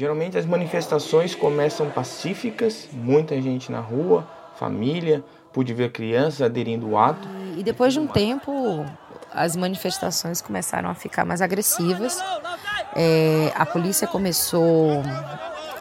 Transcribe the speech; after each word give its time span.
Geralmente 0.00 0.38
as 0.38 0.46
manifestações 0.46 1.34
começam 1.34 1.90
pacíficas, 1.90 2.88
muita 2.90 3.38
gente 3.42 3.70
na 3.70 3.80
rua, 3.80 4.26
família, 4.56 5.22
pude 5.52 5.74
ver 5.74 5.92
crianças 5.92 6.40
aderindo 6.40 6.86
ao 6.86 7.04
ato. 7.04 7.28
E 7.54 7.62
depois 7.62 7.92
de 7.92 8.00
um 8.00 8.06
tempo, 8.06 8.82
as 9.30 9.54
manifestações 9.54 10.40
começaram 10.40 10.88
a 10.88 10.94
ficar 10.94 11.26
mais 11.26 11.42
agressivas. 11.42 12.18
É, 12.96 13.52
a 13.54 13.66
polícia 13.66 14.06
começou 14.06 15.02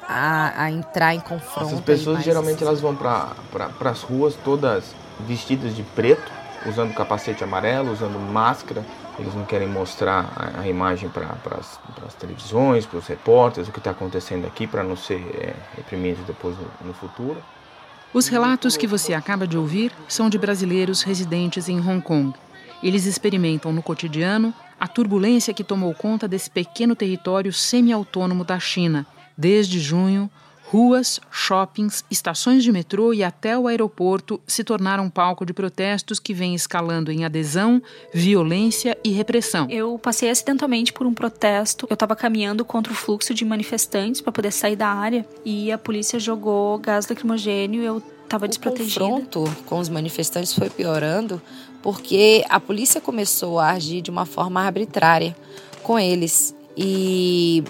a, 0.06 0.64
a, 0.64 0.70
entrar 0.70 1.16
em 1.16 1.22
confronto. 1.22 1.76
As 1.76 1.80
pessoas 1.80 2.22
geralmente 2.22 2.62
elas 2.62 2.82
vão 2.82 2.94
para 2.94 3.30
pra, 3.50 3.90
as 3.90 4.02
ruas 4.02 4.36
todas 4.44 4.94
vestidas 5.22 5.74
de 5.74 5.84
preto, 5.84 6.30
usando 6.68 6.94
capacete 6.94 7.42
amarelo, 7.42 7.94
usando 7.94 8.20
máscara. 8.20 8.84
Eles 9.20 9.36
não 9.36 9.46
querem 9.46 9.68
mostrar 9.68 10.32
a, 10.36 10.62
a 10.62 10.68
imagem 10.68 11.10
para 11.10 11.28
as 12.08 12.14
televisões, 12.16 12.86
para 12.86 13.00
os 13.00 13.08
repórteres, 13.08 13.68
o 13.68 13.72
que 13.72 13.80
está 13.80 13.92
acontecendo 13.92 14.48
aqui, 14.48 14.66
para 14.66 14.84
não 14.84 14.96
ser 14.96 15.20
é, 15.36 15.54
reprimido 15.76 16.26
depois 16.26 16.56
no, 16.58 16.88
no 16.88 16.94
futuro. 16.94 17.38
Os 18.14 18.28
relatos 18.28 18.76
que 18.76 18.88
você 18.88 19.14
acaba 19.14 19.46
de 19.46 19.58
ouvir 19.58 19.92
são 20.08 20.30
de 20.30 20.38
brasileiros 20.38 21.04
residentes 21.04 21.70
em 21.70 21.80
Hong 21.80 22.02
Kong. 22.02 22.34
Eles 22.82 23.06
experimentam 23.06 23.72
no 23.72 23.84
cotidiano 23.84 24.54
a 24.80 24.88
turbulência 24.88 25.54
que 25.54 25.64
tomou 25.64 25.94
conta 25.94 26.28
desse 26.28 26.50
pequeno 26.50 26.96
território 26.96 27.52
semi-autônomo 27.52 28.44
da 28.46 28.58
China. 28.58 29.06
Desde 29.38 29.80
junho, 29.80 30.30
ruas, 30.72 31.20
shoppings, 31.32 32.04
estações 32.12 32.64
de 32.64 32.72
metrô 32.72 33.12
e 33.12 33.24
até 33.24 33.58
o 33.58 33.68
aeroporto 33.68 34.40
se 34.46 34.64
tornaram 34.64 35.10
palco 35.10 35.44
de 35.44 35.52
protestos 35.52 36.20
que 36.20 36.32
vêm 36.32 36.54
escalando 36.54 37.12
em 37.12 37.26
adesão, 37.26 37.82
violência 38.14 38.96
e 39.04 39.10
repressão. 39.10 39.68
Eu 39.70 39.98
passei 39.98 40.30
acidentalmente 40.30 40.94
por 40.94 41.08
um 41.08 41.14
protesto. 41.14 41.88
Eu 41.90 41.96
estava 41.96 42.16
caminhando 42.16 42.64
contra 42.64 42.94
o 42.94 42.96
fluxo 42.96 43.34
de 43.34 43.44
manifestantes 43.44 44.22
para 44.22 44.32
poder 44.32 44.52
sair 44.52 44.76
da 44.76 44.90
área 44.90 45.26
e 45.44 45.72
a 45.72 45.78
polícia 45.78 46.20
jogou 46.20 46.78
gás 46.78 47.08
lacrimogênio. 47.08 47.82
Eu 47.82 48.04
estava 48.24 48.48
desprotegida. 48.48 49.04
O 49.04 49.10
confronto 49.10 49.52
com 49.66 49.80
os 49.80 49.90
manifestantes 49.90 50.54
foi 50.54 50.70
piorando 50.70 51.42
porque 51.82 52.46
a 52.48 52.60
polícia 52.60 53.02
começou 53.02 53.60
a 53.60 53.72
agir 53.72 54.02
de 54.02 54.12
uma 54.12 54.26
forma 54.26 54.62
arbitrária 54.62 55.36
com 55.82 55.98
eles 55.98 56.54
e, 56.78 57.64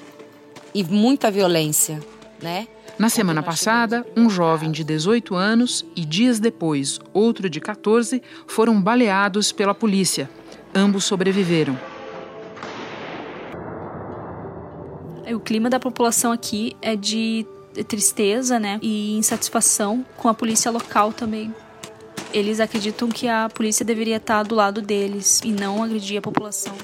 e 0.74 0.84
muita 0.84 1.32
violência, 1.32 2.02
né? 2.42 2.68
Na 3.00 3.08
semana 3.08 3.42
passada, 3.42 4.06
um 4.14 4.30
jovem 4.30 4.72
de 4.72 4.84
18 4.84 5.34
anos 5.34 5.86
e 5.96 6.04
dias 6.04 6.38
depois 6.38 7.00
outro 7.14 7.50
de 7.50 7.62
14 7.62 8.22
foram 8.46 8.82
baleados 8.82 9.54
pela 9.54 9.74
polícia. 9.74 10.30
Ambos 10.76 11.06
sobreviveram. 11.06 11.80
O 15.34 15.40
clima 15.40 15.70
da 15.70 15.80
população 15.80 16.34
aqui 16.34 16.76
é 16.82 16.98
de 16.98 17.48
tristeza, 17.88 18.60
né, 18.60 18.78
e 18.82 19.16
insatisfação 19.16 20.06
com 20.18 20.28
a 20.28 20.34
polícia 20.34 20.70
local 20.70 21.14
também. 21.14 21.56
Eles 22.34 22.60
acreditam 22.60 23.08
que 23.08 23.30
a 23.30 23.48
polícia 23.48 23.86
deveria 23.86 24.18
estar 24.18 24.44
do 24.44 24.56
lado 24.56 24.82
deles 24.82 25.40
e 25.46 25.54
não 25.54 25.82
agredir 25.82 26.18
a 26.18 26.22
população. 26.22 26.76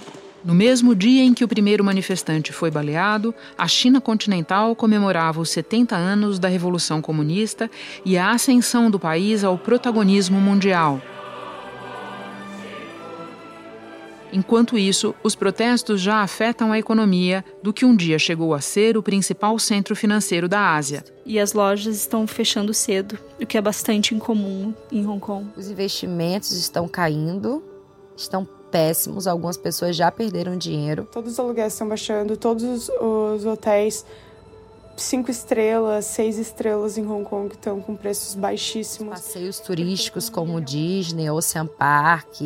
No 0.45 0.53
mesmo 0.53 0.93
dia 0.93 1.23
em 1.23 1.33
que 1.33 1.43
o 1.43 1.47
primeiro 1.47 1.83
manifestante 1.83 2.53
foi 2.53 2.69
baleado, 2.69 3.33
a 3.57 3.67
China 3.67 3.99
continental 3.99 4.75
comemorava 4.75 5.41
os 5.41 5.49
70 5.49 5.95
anos 5.95 6.37
da 6.37 6.47
Revolução 6.47 7.01
Comunista 7.01 7.67
e 8.05 8.15
a 8.15 8.29
ascensão 8.29 8.91
do 8.91 8.99
país 8.99 9.43
ao 9.43 9.57
protagonismo 9.57 10.39
mundial. 10.39 11.01
Enquanto 14.31 14.77
isso, 14.77 15.15
os 15.23 15.33
protestos 15.33 15.99
já 15.99 16.21
afetam 16.21 16.71
a 16.71 16.77
economia 16.77 17.43
do 17.63 17.73
que 17.73 17.83
um 17.83 17.95
dia 17.95 18.19
chegou 18.19 18.53
a 18.53 18.61
ser 18.61 18.97
o 18.97 19.01
principal 19.01 19.57
centro 19.57 19.95
financeiro 19.95 20.47
da 20.47 20.75
Ásia. 20.75 21.03
E 21.25 21.39
as 21.39 21.53
lojas 21.53 21.95
estão 21.95 22.27
fechando 22.27 22.71
cedo, 22.71 23.17
o 23.41 23.47
que 23.47 23.57
é 23.57 23.61
bastante 23.61 24.13
incomum 24.13 24.75
em 24.91 25.07
Hong 25.07 25.19
Kong. 25.19 25.47
Os 25.57 25.71
investimentos 25.71 26.51
estão 26.51 26.87
caindo, 26.87 27.63
estão 28.15 28.47
péssimos, 28.75 29.25
algumas 29.25 29.55
pessoas 29.55 29.95
já 29.95 30.11
perderam 30.11 30.57
dinheiro. 30.57 31.07
Todos 31.09 31.31
os 31.31 31.39
aluguéis 31.39 31.71
estão 31.71 31.87
baixando, 31.87 32.35
todos 32.35 32.89
os 32.89 33.45
hotéis 33.45 34.05
cinco 34.97 35.31
estrelas, 35.31 36.03
seis 36.03 36.37
estrelas 36.37 36.97
em 36.97 37.07
Hong 37.07 37.23
Kong 37.23 37.53
estão 37.53 37.79
com 37.79 37.95
preços 37.95 38.35
baixíssimos. 38.35 39.13
Passeios 39.13 39.59
turísticos 39.59 40.29
como 40.29 40.59
Disney, 40.59 41.29
Ocean 41.29 41.67
Park 41.67 42.41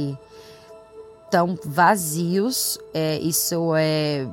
estão 1.26 1.58
vazios. 1.66 2.80
É, 2.94 3.18
isso 3.18 3.74
é 3.76 4.28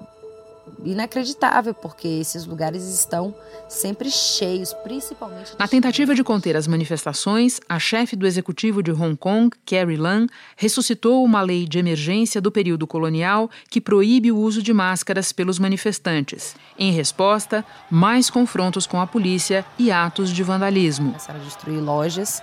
inacreditável, 0.84 1.74
porque 1.74 2.06
esses 2.06 2.46
lugares 2.46 2.82
estão 2.84 3.34
sempre 3.68 4.10
cheios, 4.10 4.72
principalmente. 4.72 5.52
Na 5.58 5.66
tentativa 5.66 6.14
de 6.14 6.22
conter 6.22 6.56
as 6.56 6.66
manifestações, 6.66 7.60
a 7.68 7.78
chefe 7.78 8.14
do 8.16 8.26
executivo 8.26 8.82
de 8.82 8.92
Hong 8.92 9.16
Kong, 9.16 9.50
Carrie 9.64 9.96
Lam, 9.96 10.26
ressuscitou 10.56 11.24
uma 11.24 11.40
lei 11.40 11.66
de 11.66 11.78
emergência 11.78 12.40
do 12.40 12.52
período 12.52 12.86
colonial 12.86 13.50
que 13.70 13.80
proíbe 13.80 14.30
o 14.30 14.38
uso 14.38 14.62
de 14.62 14.72
máscaras 14.72 15.32
pelos 15.32 15.58
manifestantes. 15.58 16.54
Em 16.78 16.92
resposta, 16.92 17.64
mais 17.90 18.30
confrontos 18.30 18.86
com 18.86 19.00
a 19.00 19.06
polícia 19.06 19.64
e 19.78 19.90
atos 19.90 20.30
de 20.30 20.42
vandalismo. 20.42 21.08
Começaram 21.08 21.40
a 21.40 21.44
destruir 21.44 21.80
lojas 21.80 22.42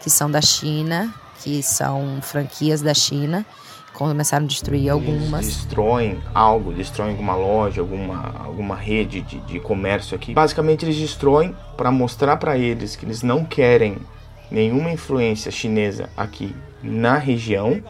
que 0.00 0.10
são 0.10 0.30
da 0.30 0.40
China, 0.40 1.12
que 1.42 1.62
são 1.62 2.20
franquias 2.22 2.80
da 2.80 2.94
China 2.94 3.44
começaram 3.96 4.44
a 4.44 4.48
destruir 4.48 4.90
algumas. 4.90 5.44
Eles 5.44 5.56
destroem 5.56 6.18
algo, 6.34 6.72
destroem 6.72 7.12
alguma 7.12 7.34
loja, 7.34 7.80
alguma, 7.80 8.34
alguma 8.38 8.76
rede 8.76 9.22
de, 9.22 9.38
de 9.40 9.58
comércio 9.58 10.14
aqui. 10.14 10.34
Basicamente, 10.34 10.84
eles 10.84 10.96
destroem 10.96 11.56
para 11.76 11.90
mostrar 11.90 12.36
para 12.36 12.58
eles 12.58 12.94
que 12.94 13.06
eles 13.06 13.22
não 13.22 13.44
querem 13.44 13.96
nenhuma 14.50 14.90
influência 14.90 15.50
chinesa 15.50 16.08
aqui 16.16 16.54
na 16.82 17.16
região 17.16 17.82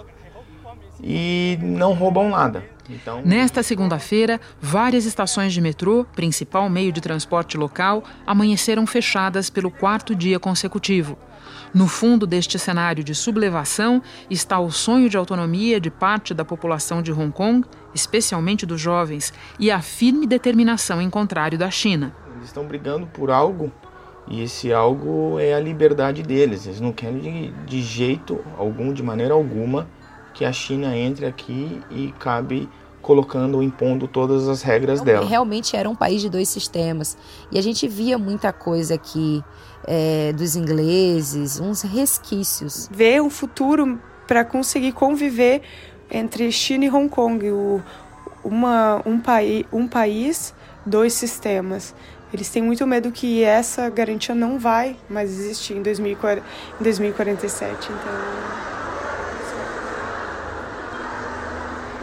e 1.02 1.58
não 1.60 1.92
roubam 1.92 2.30
nada. 2.30 2.64
Então... 2.88 3.20
Nesta 3.24 3.62
segunda-feira, 3.62 4.40
várias 4.60 5.04
estações 5.04 5.52
de 5.52 5.60
metrô, 5.60 6.06
principal 6.14 6.70
meio 6.70 6.92
de 6.92 7.00
transporte 7.00 7.56
local, 7.56 8.04
amanheceram 8.26 8.86
fechadas 8.86 9.50
pelo 9.50 9.70
quarto 9.70 10.14
dia 10.14 10.38
consecutivo. 10.38 11.18
No 11.72 11.86
fundo 11.86 12.26
deste 12.26 12.58
cenário 12.58 13.04
de 13.04 13.14
sublevação 13.14 14.02
está 14.30 14.58
o 14.58 14.70
sonho 14.70 15.08
de 15.08 15.16
autonomia 15.16 15.80
de 15.80 15.90
parte 15.90 16.32
da 16.32 16.44
população 16.44 17.02
de 17.02 17.12
Hong 17.12 17.32
Kong, 17.32 17.66
especialmente 17.94 18.64
dos 18.66 18.80
jovens, 18.80 19.32
e 19.58 19.70
a 19.70 19.80
firme 19.80 20.26
determinação 20.26 21.00
em 21.00 21.10
contrário 21.10 21.58
da 21.58 21.70
China. 21.70 22.14
Eles 22.34 22.46
estão 22.46 22.66
brigando 22.66 23.06
por 23.06 23.30
algo 23.30 23.72
e 24.28 24.42
esse 24.42 24.72
algo 24.72 25.38
é 25.38 25.54
a 25.54 25.60
liberdade 25.60 26.22
deles. 26.22 26.66
Eles 26.66 26.80
não 26.80 26.92
querem 26.92 27.20
de, 27.20 27.52
de 27.66 27.82
jeito 27.82 28.44
algum, 28.58 28.92
de 28.92 29.02
maneira 29.02 29.34
alguma, 29.34 29.88
que 30.34 30.44
a 30.44 30.52
China 30.52 30.96
entre 30.96 31.26
aqui 31.26 31.80
e 31.90 32.12
cabe 32.18 32.68
colocando, 33.06 33.62
impondo 33.62 34.08
todas 34.08 34.48
as 34.48 34.62
regras 34.62 35.00
dela. 35.00 35.24
Realmente 35.24 35.76
era 35.76 35.88
um 35.88 35.94
país 35.94 36.20
de 36.20 36.28
dois 36.28 36.48
sistemas. 36.48 37.16
E 37.52 37.58
a 37.58 37.62
gente 37.62 37.86
via 37.86 38.18
muita 38.18 38.52
coisa 38.52 38.94
aqui 38.94 39.44
é, 39.86 40.32
dos 40.32 40.56
ingleses, 40.56 41.60
uns 41.60 41.82
resquícios. 41.82 42.88
Ver 42.90 43.22
um 43.22 43.30
futuro 43.30 44.00
para 44.26 44.44
conseguir 44.44 44.92
conviver 44.92 45.62
entre 46.10 46.50
China 46.50 46.84
e 46.84 46.90
Hong 46.90 47.08
Kong, 47.08 47.50
o, 47.50 47.82
uma, 48.42 49.02
um, 49.06 49.18
paí, 49.18 49.66
um 49.72 49.86
país, 49.86 50.54
dois 50.84 51.12
sistemas. 51.12 51.94
Eles 52.32 52.48
têm 52.48 52.62
muito 52.62 52.86
medo 52.86 53.12
que 53.12 53.44
essa 53.44 53.88
garantia 53.88 54.34
não 54.34 54.58
vai 54.58 54.96
mais 55.08 55.30
existir 55.30 55.74
em, 55.74 55.82
2040, 55.82 56.44
em 56.80 56.82
2047. 56.82 57.72
Então. 57.72 57.96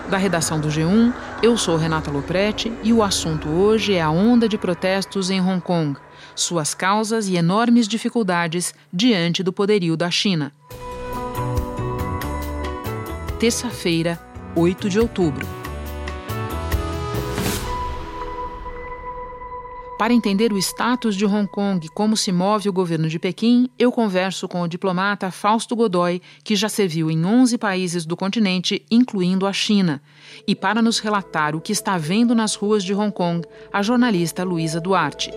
Da 0.10 0.18
redação 0.18 0.60
do 0.60 0.70
G1, 0.70 1.14
eu 1.44 1.58
sou 1.58 1.76
Renata 1.76 2.10
Loprete 2.10 2.72
e 2.82 2.94
o 2.94 3.04
assunto 3.04 3.50
hoje 3.50 3.96
é 3.96 4.02
a 4.02 4.10
onda 4.10 4.48
de 4.48 4.58
protestos 4.58 5.30
em 5.30 5.42
Hong 5.42 5.60
Kong, 5.60 6.00
suas 6.34 6.74
causas 6.74 7.28
e 7.28 7.36
enormes 7.36 7.86
dificuldades 7.86 8.74
diante 8.94 9.44
do 9.44 9.52
poderio 9.52 9.98
da 9.98 10.10
China. 10.10 10.54
Terça-feira, 13.38 14.18
8 14.56 14.90
de 14.90 15.02
outubro. 15.02 15.46
Para 20.04 20.14
entender 20.14 20.52
o 20.52 20.58
status 20.58 21.16
de 21.16 21.26
Hong 21.26 21.48
Kong 21.48 21.86
e 21.86 21.90
como 21.90 22.18
se 22.18 22.30
move 22.30 22.68
o 22.68 22.74
governo 22.74 23.08
de 23.08 23.18
Pequim, 23.18 23.70
eu 23.80 23.90
converso 23.90 24.50
com 24.50 24.62
o 24.62 24.68
diplomata 24.68 25.32
Fausto 25.32 25.78
Godoy, 25.78 26.22
que 26.44 26.58
já 26.58 26.68
serviu 26.68 27.10
em 27.10 27.26
11 27.26 27.58
países 27.58 28.06
do 28.06 28.18
continente, 28.18 28.86
incluindo 28.92 29.48
a 29.48 29.54
China. 29.54 30.02
E 30.46 30.54
para 30.54 30.82
nos 30.82 31.00
relatar 31.00 31.56
o 31.56 31.62
que 31.62 31.72
está 31.72 31.98
vendo 31.98 32.36
nas 32.36 32.54
ruas 32.54 32.84
de 32.84 32.94
Hong 32.94 33.14
Kong, 33.14 33.48
a 33.72 33.82
jornalista 33.82 34.44
Luísa 34.44 34.82
Duarte. 34.82 35.32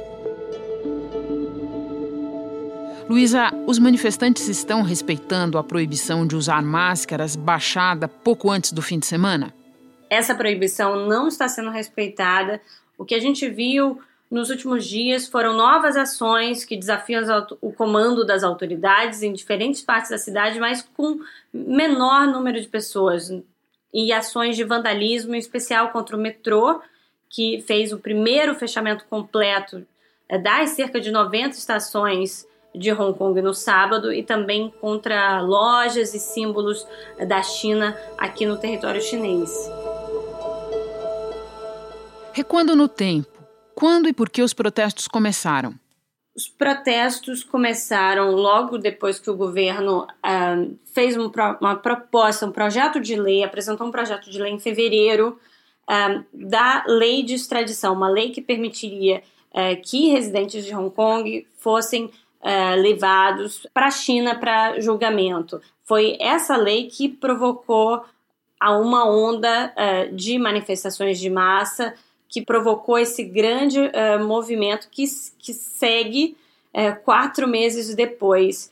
Luísa, 3.08 3.52
os 3.68 3.78
manifestantes 3.78 4.48
estão 4.48 4.82
respeitando 4.82 5.58
a 5.58 5.62
proibição 5.62 6.26
de 6.26 6.34
usar 6.34 6.60
máscaras 6.60 7.36
baixada 7.36 8.08
pouco 8.08 8.50
antes 8.50 8.72
do 8.72 8.82
fim 8.82 8.98
de 8.98 9.06
semana? 9.06 9.54
Essa 10.10 10.34
proibição 10.34 11.06
não 11.06 11.28
está 11.28 11.46
sendo 11.46 11.70
respeitada. 11.70 12.60
O 12.98 13.04
que 13.04 13.14
a 13.14 13.20
gente 13.20 13.48
viu 13.48 14.00
Nos 14.30 14.50
últimos 14.50 14.84
dias 14.84 15.28
foram 15.28 15.54
novas 15.54 15.96
ações 15.96 16.64
que 16.64 16.76
desafiam 16.76 17.22
o 17.60 17.72
comando 17.72 18.26
das 18.26 18.42
autoridades 18.42 19.22
em 19.22 19.32
diferentes 19.32 19.82
partes 19.82 20.10
da 20.10 20.18
cidade, 20.18 20.58
mas 20.58 20.82
com 20.96 21.20
menor 21.52 22.26
número 22.26 22.60
de 22.60 22.66
pessoas. 22.66 23.32
E 23.94 24.12
ações 24.12 24.56
de 24.56 24.64
vandalismo, 24.64 25.34
em 25.34 25.38
especial 25.38 25.90
contra 25.90 26.16
o 26.16 26.20
metrô, 26.20 26.80
que 27.30 27.62
fez 27.66 27.92
o 27.92 27.98
primeiro 27.98 28.54
fechamento 28.54 29.04
completo 29.08 29.86
é, 30.28 30.38
das 30.38 30.70
cerca 30.70 31.00
de 31.00 31.10
90 31.10 31.50
estações 31.56 32.46
de 32.74 32.92
Hong 32.92 33.16
Kong 33.16 33.40
no 33.40 33.54
sábado 33.54 34.12
e 34.12 34.22
também 34.22 34.72
contra 34.80 35.40
lojas 35.40 36.12
e 36.14 36.18
símbolos 36.18 36.86
da 37.26 37.42
China 37.42 37.96
aqui 38.18 38.44
no 38.44 38.58
território 38.58 39.00
chinês. 39.00 39.50
Recuando 42.32 42.76
no 42.76 42.86
tempo, 42.86 43.35
quando 43.76 44.08
e 44.08 44.12
por 44.14 44.30
que 44.30 44.42
os 44.42 44.54
protestos 44.54 45.06
começaram? 45.06 45.74
Os 46.34 46.48
protestos 46.48 47.44
começaram 47.44 48.30
logo 48.30 48.78
depois 48.78 49.18
que 49.18 49.30
o 49.30 49.36
governo 49.36 50.04
uh, 50.04 50.78
fez 50.94 51.14
um, 51.14 51.30
uma 51.60 51.76
proposta, 51.76 52.46
um 52.46 52.52
projeto 52.52 52.98
de 52.98 53.16
lei, 53.16 53.44
apresentou 53.44 53.86
um 53.86 53.90
projeto 53.90 54.30
de 54.30 54.40
lei 54.40 54.50
em 54.50 54.58
fevereiro 54.58 55.38
uh, 55.90 56.24
da 56.32 56.84
lei 56.86 57.22
de 57.22 57.34
extradição, 57.34 57.92
uma 57.92 58.08
lei 58.08 58.30
que 58.30 58.40
permitiria 58.40 59.22
uh, 59.50 59.82
que 59.82 60.08
residentes 60.08 60.64
de 60.64 60.74
Hong 60.74 60.90
Kong 60.94 61.46
fossem 61.58 62.10
levados 62.78 63.66
para 63.74 63.86
a 63.86 63.90
China 63.90 64.36
para 64.36 64.78
julgamento. 64.78 65.60
Foi 65.82 66.16
essa 66.20 66.56
lei 66.56 66.86
que 66.86 67.08
provocou 67.08 68.04
a 68.60 68.78
uma 68.78 69.04
onda 69.04 69.74
de 70.12 70.38
manifestações 70.38 71.18
de 71.18 71.28
massa 71.28 71.92
que 72.28 72.42
provocou 72.44 72.98
esse 72.98 73.22
grande 73.22 73.78
uh, 73.78 74.24
movimento 74.24 74.88
que, 74.90 75.04
que 75.38 75.52
segue 75.52 76.36
uh, 76.74 77.00
quatro 77.04 77.46
meses 77.46 77.94
depois 77.94 78.70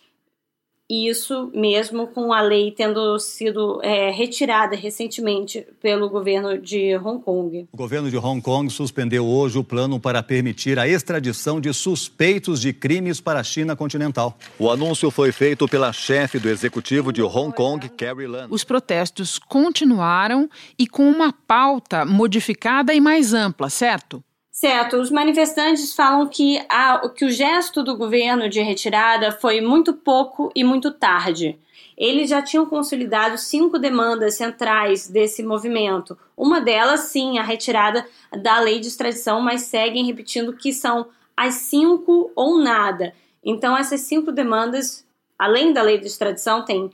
isso 0.88 1.50
mesmo 1.54 2.06
com 2.08 2.32
a 2.32 2.42
lei 2.42 2.70
tendo 2.70 3.18
sido 3.18 3.80
é, 3.82 4.10
retirada 4.10 4.76
recentemente 4.76 5.66
pelo 5.80 6.10
governo 6.10 6.58
de 6.58 6.96
Hong 6.96 7.22
Kong. 7.22 7.66
O 7.72 7.76
governo 7.76 8.10
de 8.10 8.18
Hong 8.18 8.40
Kong 8.42 8.70
suspendeu 8.70 9.26
hoje 9.26 9.58
o 9.58 9.64
plano 9.64 9.98
para 9.98 10.22
permitir 10.22 10.78
a 10.78 10.86
extradição 10.86 11.60
de 11.60 11.72
suspeitos 11.72 12.60
de 12.60 12.72
crimes 12.72 13.20
para 13.20 13.40
a 13.40 13.44
China 13.44 13.74
continental. 13.74 14.36
O 14.58 14.70
anúncio 14.70 15.10
foi 15.10 15.32
feito 15.32 15.66
pela 15.66 15.92
chefe 15.92 16.38
do 16.38 16.48
executivo 16.48 17.12
de 17.12 17.22
Hong 17.22 17.54
Kong, 17.54 17.88
Carrie 17.90 18.26
Lam. 18.26 18.48
Os 18.50 18.64
protestos 18.64 19.38
continuaram 19.38 20.48
e 20.78 20.86
com 20.86 21.08
uma 21.08 21.32
pauta 21.32 22.04
modificada 22.04 22.92
e 22.92 23.00
mais 23.00 23.32
ampla, 23.32 23.70
certo? 23.70 24.22
Certo, 24.56 24.98
os 24.98 25.10
manifestantes 25.10 25.92
falam 25.94 26.28
que, 26.28 26.64
a, 26.68 27.08
que 27.08 27.24
o 27.24 27.30
gesto 27.30 27.82
do 27.82 27.96
governo 27.96 28.48
de 28.48 28.62
retirada 28.62 29.32
foi 29.32 29.60
muito 29.60 29.92
pouco 29.92 30.48
e 30.54 30.62
muito 30.62 30.92
tarde. 30.92 31.58
Eles 31.98 32.30
já 32.30 32.40
tinham 32.40 32.64
consolidado 32.64 33.36
cinco 33.36 33.80
demandas 33.80 34.36
centrais 34.36 35.08
desse 35.08 35.42
movimento. 35.42 36.16
Uma 36.36 36.60
delas, 36.60 37.00
sim, 37.00 37.36
a 37.36 37.42
retirada 37.42 38.06
da 38.30 38.60
lei 38.60 38.78
de 38.78 38.86
extradição, 38.86 39.40
mas 39.40 39.62
seguem 39.62 40.06
repetindo 40.06 40.56
que 40.56 40.72
são 40.72 41.08
as 41.36 41.54
cinco 41.54 42.30
ou 42.36 42.56
nada. 42.56 43.12
Então, 43.44 43.76
essas 43.76 44.02
cinco 44.02 44.30
demandas, 44.30 45.04
além 45.36 45.72
da 45.72 45.82
lei 45.82 45.98
de 45.98 46.06
extradição, 46.06 46.64
tem 46.64 46.92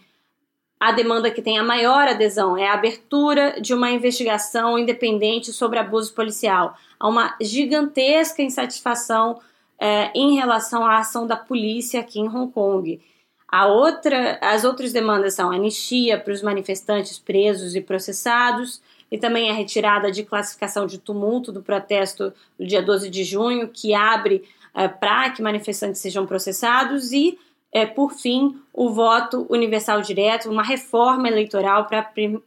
a 0.80 0.92
demanda 0.92 1.30
que 1.30 1.42
tem 1.42 1.58
a 1.58 1.62
maior 1.62 2.08
adesão 2.08 2.56
é 2.56 2.66
a 2.66 2.72
abertura 2.72 3.60
de 3.60 3.74
uma 3.74 3.90
investigação 3.90 4.78
independente 4.78 5.52
sobre 5.52 5.78
abuso 5.78 6.14
policial. 6.14 6.74
Há 6.98 7.06
uma 7.06 7.36
gigantesca 7.38 8.42
insatisfação 8.42 9.38
é, 9.78 10.10
em 10.14 10.36
relação 10.36 10.86
à 10.86 10.96
ação 10.96 11.26
da 11.26 11.36
polícia 11.36 12.00
aqui 12.00 12.18
em 12.18 12.28
Hong 12.28 12.50
Kong. 12.50 12.98
A 13.46 13.66
outra, 13.66 14.38
as 14.40 14.64
outras 14.64 14.90
demandas 14.90 15.34
são 15.34 15.50
anistia 15.50 16.18
para 16.18 16.32
os 16.32 16.40
manifestantes 16.40 17.18
presos 17.18 17.74
e 17.74 17.80
processados, 17.82 18.80
e 19.10 19.18
também 19.18 19.50
a 19.50 19.54
retirada 19.54 20.10
de 20.10 20.22
classificação 20.22 20.86
de 20.86 20.98
tumulto 20.98 21.52
do 21.52 21.60
protesto 21.60 22.32
do 22.58 22.64
dia 22.64 22.80
12 22.80 23.10
de 23.10 23.24
junho, 23.24 23.68
que 23.68 23.92
abre 23.92 24.44
é, 24.72 24.88
para 24.88 25.28
que 25.30 25.42
manifestantes 25.42 26.00
sejam 26.00 26.24
processados, 26.24 27.12
e 27.12 27.38
é, 27.72 27.86
por 27.86 28.12
fim, 28.12 28.60
o 28.72 28.90
voto 28.90 29.46
universal 29.48 30.02
direto, 30.02 30.50
uma 30.50 30.62
reforma 30.62 31.28
eleitoral 31.28 31.86
para 31.86 32.02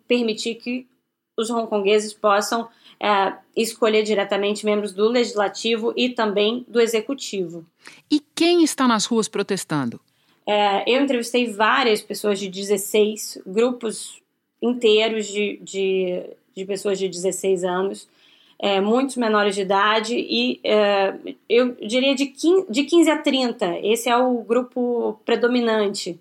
permitir 0.07 0.55
que 0.55 0.87
os 1.37 1.49
hongkongueses 1.49 2.13
possam 2.13 2.67
é, 2.99 3.33
escolher 3.55 4.03
diretamente 4.03 4.65
membros 4.65 4.93
do 4.93 5.07
legislativo 5.09 5.93
e 5.95 6.09
também 6.09 6.65
do 6.67 6.79
executivo. 6.79 7.65
E 8.09 8.21
quem 8.35 8.63
está 8.63 8.87
nas 8.87 9.05
ruas 9.05 9.27
protestando? 9.27 9.99
É, 10.45 10.83
eu 10.91 11.01
entrevistei 11.01 11.51
várias 11.51 12.01
pessoas 12.01 12.39
de 12.39 12.49
16, 12.49 13.41
grupos 13.45 14.21
inteiros 14.61 15.27
de, 15.27 15.57
de, 15.61 16.23
de 16.55 16.65
pessoas 16.65 16.99
de 16.99 17.07
16 17.07 17.63
anos, 17.63 18.07
é, 18.63 18.79
muitos 18.79 19.17
menores 19.17 19.55
de 19.55 19.61
idade 19.61 20.15
e 20.15 20.57
é, 20.63 21.13
eu 21.49 21.75
diria 21.85 22.15
de 22.15 22.27
15, 22.27 22.71
de 22.71 22.85
15 22.85 23.11
a 23.11 23.17
30. 23.17 23.79
Esse 23.79 24.07
é 24.07 24.15
o 24.15 24.37
grupo 24.37 25.19
predominante 25.25 26.17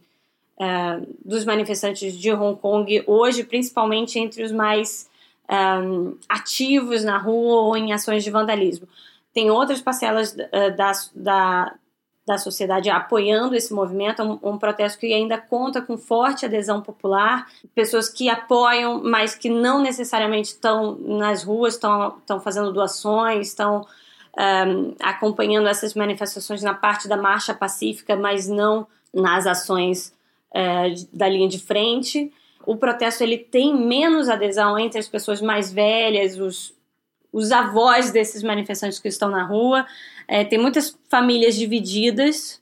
é, 0.60 1.00
dos 1.24 1.44
manifestantes 1.44 2.18
de 2.18 2.32
Hong 2.32 2.58
Kong 2.60 3.04
hoje, 3.06 3.44
principalmente 3.44 4.18
entre 4.18 4.42
os 4.42 4.50
mais 4.50 5.08
é, 5.48 5.54
ativos 6.28 7.04
na 7.04 7.16
rua 7.16 7.62
ou 7.62 7.76
em 7.76 7.92
ações 7.92 8.24
de 8.24 8.30
vandalismo. 8.32 8.88
Tem 9.32 9.48
outras 9.48 9.80
parcelas 9.80 10.36
é, 10.36 10.68
da, 10.72 10.92
da, 11.14 11.74
da 12.26 12.38
sociedade 12.38 12.88
apoiando 12.88 13.56
esse 13.56 13.74
movimento, 13.74 14.22
é 14.22 14.24
um, 14.24 14.38
um, 14.42 14.58
protesto 14.58 14.98
que 14.98 15.12
ainda 15.12 15.38
conta 15.38 15.82
com 15.82 15.98
forte 15.98 16.46
adesão 16.46 16.80
popular, 16.80 17.48
pessoas 17.74 18.08
que 18.08 18.28
apoiam, 18.28 19.02
mas 19.02 19.34
que 19.34 19.50
não 19.50 19.82
necessariamente 19.82 20.50
estão 20.50 20.96
nas 20.98 21.42
ruas, 21.42 21.74
estão, 21.74 22.40
fazendo 22.40 22.72
doações, 22.72 23.48
estão 23.48 23.84
um, 24.38 24.94
acompanhando 25.00 25.68
essas 25.68 25.94
manifestações 25.94 26.62
na 26.62 26.74
parte 26.74 27.08
da 27.08 27.16
marcha 27.16 27.52
pacífica, 27.52 28.14
mas 28.14 28.48
não 28.48 28.86
nas 29.12 29.46
ações 29.46 30.14
uh, 30.54 31.16
da 31.16 31.28
linha 31.28 31.48
de 31.48 31.58
frente. 31.58 32.32
O 32.64 32.76
protesto 32.76 33.24
ele 33.24 33.36
tem 33.36 33.76
menos 33.76 34.28
adesão 34.28 34.78
entre 34.78 35.00
as 35.00 35.08
pessoas 35.08 35.42
mais 35.42 35.72
velhas, 35.72 36.38
os, 36.38 36.72
os 37.32 37.50
avós 37.50 38.10
desses 38.10 38.42
manifestantes 38.42 38.98
que 38.98 39.08
estão 39.08 39.30
na 39.30 39.42
rua, 39.42 39.86
é, 40.28 40.44
tem 40.44 40.58
muitas 40.58 40.96
famílias 41.08 41.54
divididas, 41.56 42.60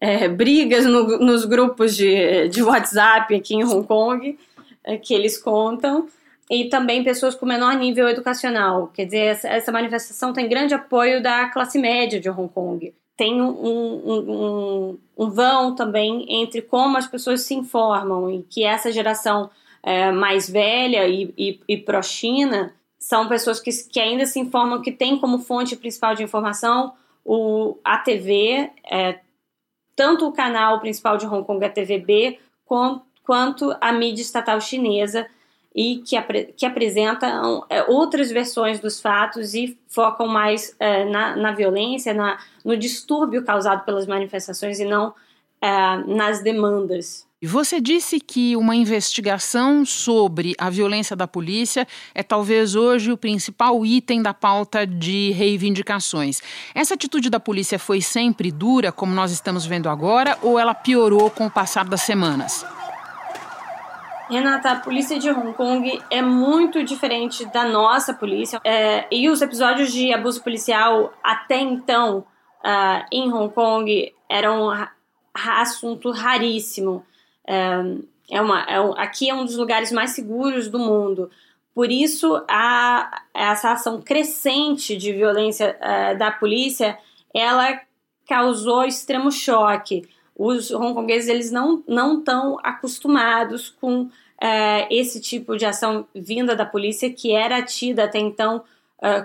é, 0.00 0.28
brigas 0.28 0.84
no, 0.84 1.18
nos 1.18 1.44
grupos 1.44 1.96
de, 1.96 2.48
de 2.48 2.62
WhatsApp 2.62 3.34
aqui 3.34 3.54
em 3.54 3.64
Hong 3.64 3.86
Kong, 3.86 4.38
é, 4.84 4.96
que 4.98 5.14
eles 5.14 5.38
contam, 5.38 6.08
e 6.50 6.66
também 6.66 7.02
pessoas 7.02 7.34
com 7.34 7.46
menor 7.46 7.74
nível 7.74 8.08
educacional. 8.08 8.90
Quer 8.94 9.06
dizer, 9.06 9.18
essa, 9.18 9.48
essa 9.48 9.72
manifestação 9.72 10.32
tem 10.32 10.48
grande 10.48 10.74
apoio 10.74 11.22
da 11.22 11.48
classe 11.48 11.78
média 11.78 12.20
de 12.20 12.28
Hong 12.28 12.48
Kong. 12.52 12.94
Tem 13.16 13.40
um, 13.40 13.48
um, 13.48 14.12
um, 14.30 14.98
um 15.16 15.30
vão 15.30 15.74
também 15.74 16.26
entre 16.28 16.60
como 16.60 16.98
as 16.98 17.06
pessoas 17.06 17.40
se 17.40 17.54
informam 17.54 18.30
e 18.30 18.42
que 18.42 18.62
essa 18.62 18.92
geração 18.92 19.50
é, 19.82 20.12
mais 20.12 20.48
velha 20.48 21.08
e, 21.08 21.32
e, 21.36 21.60
e 21.66 21.76
pró-China 21.78 22.75
são 23.06 23.28
pessoas 23.28 23.60
que, 23.60 23.70
que 23.84 24.00
ainda 24.00 24.26
se 24.26 24.40
informam 24.40 24.82
que 24.82 24.90
tem 24.90 25.16
como 25.16 25.38
fonte 25.38 25.76
principal 25.76 26.16
de 26.16 26.24
informação 26.24 26.92
o, 27.24 27.78
a 27.84 27.98
TV, 27.98 28.68
é, 28.84 29.20
tanto 29.94 30.26
o 30.26 30.32
canal 30.32 30.80
principal 30.80 31.16
de 31.16 31.24
Hong 31.24 31.46
Kong, 31.46 31.64
a 31.64 31.70
TVB, 31.70 32.40
com, 32.64 33.00
quanto 33.22 33.76
a 33.80 33.92
mídia 33.92 34.22
estatal 34.22 34.60
chinesa, 34.60 35.24
e 35.72 35.98
que, 35.98 36.16
apre, 36.16 36.52
que 36.56 36.66
apresentam 36.66 37.64
é, 37.70 37.84
outras 37.84 38.28
versões 38.32 38.80
dos 38.80 39.00
fatos 39.00 39.54
e 39.54 39.78
focam 39.86 40.26
mais 40.26 40.74
é, 40.80 41.04
na, 41.04 41.36
na 41.36 41.52
violência, 41.52 42.12
na, 42.12 42.40
no 42.64 42.76
distúrbio 42.76 43.44
causado 43.44 43.84
pelas 43.84 44.08
manifestações 44.08 44.80
e 44.80 44.84
não 44.84 45.14
é, 45.60 45.96
nas 46.06 46.42
demandas. 46.42 47.26
E 47.40 47.46
você 47.46 47.80
disse 47.82 48.18
que 48.18 48.56
uma 48.56 48.74
investigação 48.74 49.84
sobre 49.84 50.54
a 50.58 50.70
violência 50.70 51.14
da 51.14 51.28
polícia 51.28 51.86
é 52.14 52.22
talvez 52.22 52.74
hoje 52.74 53.12
o 53.12 53.16
principal 53.16 53.84
item 53.84 54.22
da 54.22 54.32
pauta 54.32 54.86
de 54.86 55.32
reivindicações. 55.32 56.40
Essa 56.74 56.94
atitude 56.94 57.28
da 57.28 57.38
polícia 57.38 57.78
foi 57.78 58.00
sempre 58.00 58.50
dura, 58.50 58.90
como 58.90 59.12
nós 59.12 59.32
estamos 59.32 59.66
vendo 59.66 59.90
agora, 59.90 60.38
ou 60.42 60.58
ela 60.58 60.74
piorou 60.74 61.28
com 61.28 61.46
o 61.46 61.50
passar 61.50 61.84
das 61.84 62.00
semanas? 62.00 62.64
Renata, 64.30 64.72
a 64.72 64.76
polícia 64.76 65.18
de 65.18 65.30
Hong 65.30 65.52
Kong 65.52 66.02
é 66.10 66.22
muito 66.22 66.82
diferente 66.82 67.44
da 67.46 67.64
nossa 67.64 68.14
polícia. 68.14 68.60
É, 68.64 69.06
e 69.10 69.28
os 69.28 69.40
episódios 69.42 69.92
de 69.92 70.12
abuso 70.12 70.42
policial 70.42 71.12
até 71.22 71.60
então 71.60 72.24
uh, 72.64 73.06
em 73.12 73.32
Hong 73.32 73.52
Kong 73.54 74.12
eram 74.28 74.72
assunto 75.36 76.10
raríssimo. 76.10 77.04
É, 77.46 77.80
é 78.30 78.40
uma, 78.40 78.62
é, 78.62 78.76
aqui 78.96 79.30
é 79.30 79.34
um 79.34 79.44
dos 79.44 79.56
lugares 79.56 79.92
mais 79.92 80.10
seguros 80.10 80.68
do 80.68 80.78
mundo. 80.78 81.30
Por 81.74 81.90
isso, 81.90 82.42
a, 82.48 83.22
essa 83.34 83.72
ação 83.72 84.00
crescente 84.00 84.96
de 84.96 85.12
violência 85.12 85.78
uh, 85.78 86.18
da 86.18 86.30
polícia, 86.30 86.98
ela 87.34 87.80
causou 88.26 88.84
extremo 88.84 89.30
choque. 89.30 90.08
Os 90.34 90.70
hongkongueses 90.70 91.28
eles 91.28 91.50
não 91.50 91.82
não 91.86 92.18
estão 92.18 92.58
acostumados 92.62 93.68
com 93.68 94.02
uh, 94.02 94.10
esse 94.90 95.20
tipo 95.20 95.56
de 95.56 95.66
ação 95.66 96.06
vinda 96.14 96.56
da 96.56 96.64
polícia 96.64 97.10
que 97.10 97.32
era 97.32 97.62
tida 97.62 98.04
até 98.04 98.18
então 98.18 98.64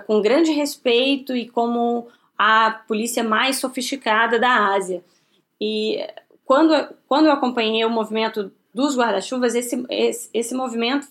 com 0.06 0.20
grande 0.20 0.52
respeito 0.52 1.34
e 1.34 1.48
como 1.48 2.06
a 2.36 2.70
polícia 2.86 3.24
mais 3.24 3.56
sofisticada 3.56 4.38
da 4.38 4.74
Ásia. 4.74 5.02
E 5.64 6.04
quando, 6.44 6.92
quando 7.06 7.26
eu 7.26 7.32
acompanhei 7.32 7.84
o 7.84 7.90
movimento 7.90 8.50
dos 8.74 8.96
guarda-chuvas, 8.96 9.54
esse, 9.54 9.86
esse, 9.88 10.28
esse 10.34 10.54
movimento 10.56 11.06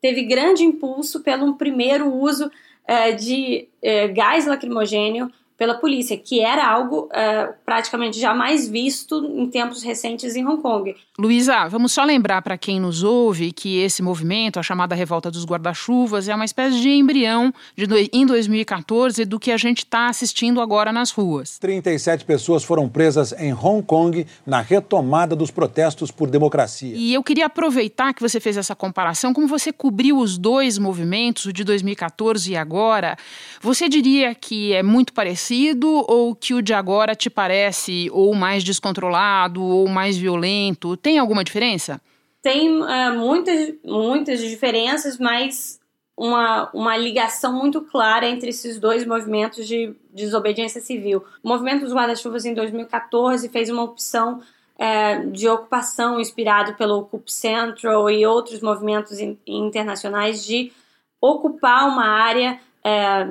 teve 0.00 0.22
grande 0.22 0.62
impulso 0.62 1.18
pelo 1.20 1.56
primeiro 1.56 2.14
uso 2.14 2.46
uh, 2.46 3.16
de 3.16 3.68
uh, 3.82 4.14
gás 4.14 4.46
lacrimogênio 4.46 5.32
pela 5.60 5.74
polícia, 5.74 6.16
que 6.16 6.40
era 6.40 6.66
algo 6.66 7.00
uh, 7.00 7.52
praticamente 7.66 8.18
jamais 8.18 8.66
visto 8.66 9.22
em 9.26 9.46
tempos 9.46 9.82
recentes 9.82 10.34
em 10.34 10.42
Hong 10.42 10.62
Kong. 10.62 10.96
Luísa, 11.18 11.68
vamos 11.68 11.92
só 11.92 12.02
lembrar 12.02 12.40
para 12.40 12.56
quem 12.56 12.80
nos 12.80 13.02
ouve 13.02 13.52
que 13.52 13.78
esse 13.78 14.02
movimento, 14.02 14.58
a 14.58 14.62
chamada 14.62 14.94
Revolta 14.94 15.30
dos 15.30 15.44
Guarda-Chuvas, 15.44 16.28
é 16.30 16.34
uma 16.34 16.46
espécie 16.46 16.80
de 16.80 16.88
embrião 16.88 17.52
de, 17.76 17.84
em 18.10 18.24
2014 18.24 19.26
do 19.26 19.38
que 19.38 19.52
a 19.52 19.58
gente 19.58 19.80
está 19.80 20.08
assistindo 20.08 20.62
agora 20.62 20.94
nas 20.94 21.10
ruas. 21.10 21.58
37 21.58 22.24
pessoas 22.24 22.64
foram 22.64 22.88
presas 22.88 23.34
em 23.34 23.52
Hong 23.52 23.82
Kong 23.82 24.26
na 24.46 24.62
retomada 24.62 25.36
dos 25.36 25.50
protestos 25.50 26.10
por 26.10 26.30
democracia. 26.30 26.94
E 26.96 27.12
eu 27.12 27.22
queria 27.22 27.44
aproveitar 27.44 28.14
que 28.14 28.22
você 28.22 28.40
fez 28.40 28.56
essa 28.56 28.74
comparação, 28.74 29.34
como 29.34 29.46
você 29.46 29.74
cobriu 29.74 30.16
os 30.16 30.38
dois 30.38 30.78
movimentos, 30.78 31.44
o 31.44 31.52
de 31.52 31.64
2014 31.64 32.50
e 32.50 32.56
agora. 32.56 33.14
Você 33.60 33.90
diria 33.90 34.34
que 34.34 34.72
é 34.72 34.82
muito 34.82 35.12
parecido? 35.12 35.49
Parecido 35.50 36.04
ou 36.08 36.34
que 36.34 36.54
o 36.54 36.62
de 36.62 36.72
agora 36.72 37.14
te 37.14 37.28
parece 37.28 38.08
ou 38.12 38.34
mais 38.34 38.62
descontrolado 38.62 39.62
ou 39.62 39.88
mais 39.88 40.16
violento? 40.16 40.96
Tem 40.96 41.18
alguma 41.18 41.42
diferença? 41.42 42.00
Tem 42.42 42.70
uh, 42.70 43.18
muitas, 43.18 43.74
muitas 43.84 44.40
diferenças, 44.40 45.18
mas 45.18 45.80
uma, 46.16 46.70
uma 46.72 46.96
ligação 46.96 47.52
muito 47.52 47.80
clara 47.82 48.28
entre 48.28 48.50
esses 48.50 48.78
dois 48.78 49.04
movimentos 49.04 49.66
de 49.66 49.94
desobediência 50.12 50.80
civil. 50.80 51.24
O 51.42 51.48
movimento 51.48 51.84
dos 51.84 51.92
guarda-chuvas 51.92 52.44
em 52.44 52.54
2014 52.54 53.48
fez 53.48 53.68
uma 53.68 53.82
opção 53.82 54.40
é, 54.78 55.18
de 55.26 55.48
ocupação 55.48 56.18
inspirado 56.20 56.74
pelo 56.74 56.98
Ocup 57.00 57.30
Central 57.30 58.08
e 58.08 58.24
outros 58.24 58.62
movimentos 58.62 59.18
in, 59.18 59.36
internacionais 59.46 60.44
de 60.44 60.72
ocupar 61.20 61.86
uma 61.86 62.06
área 62.06 62.58
é, 62.82 63.26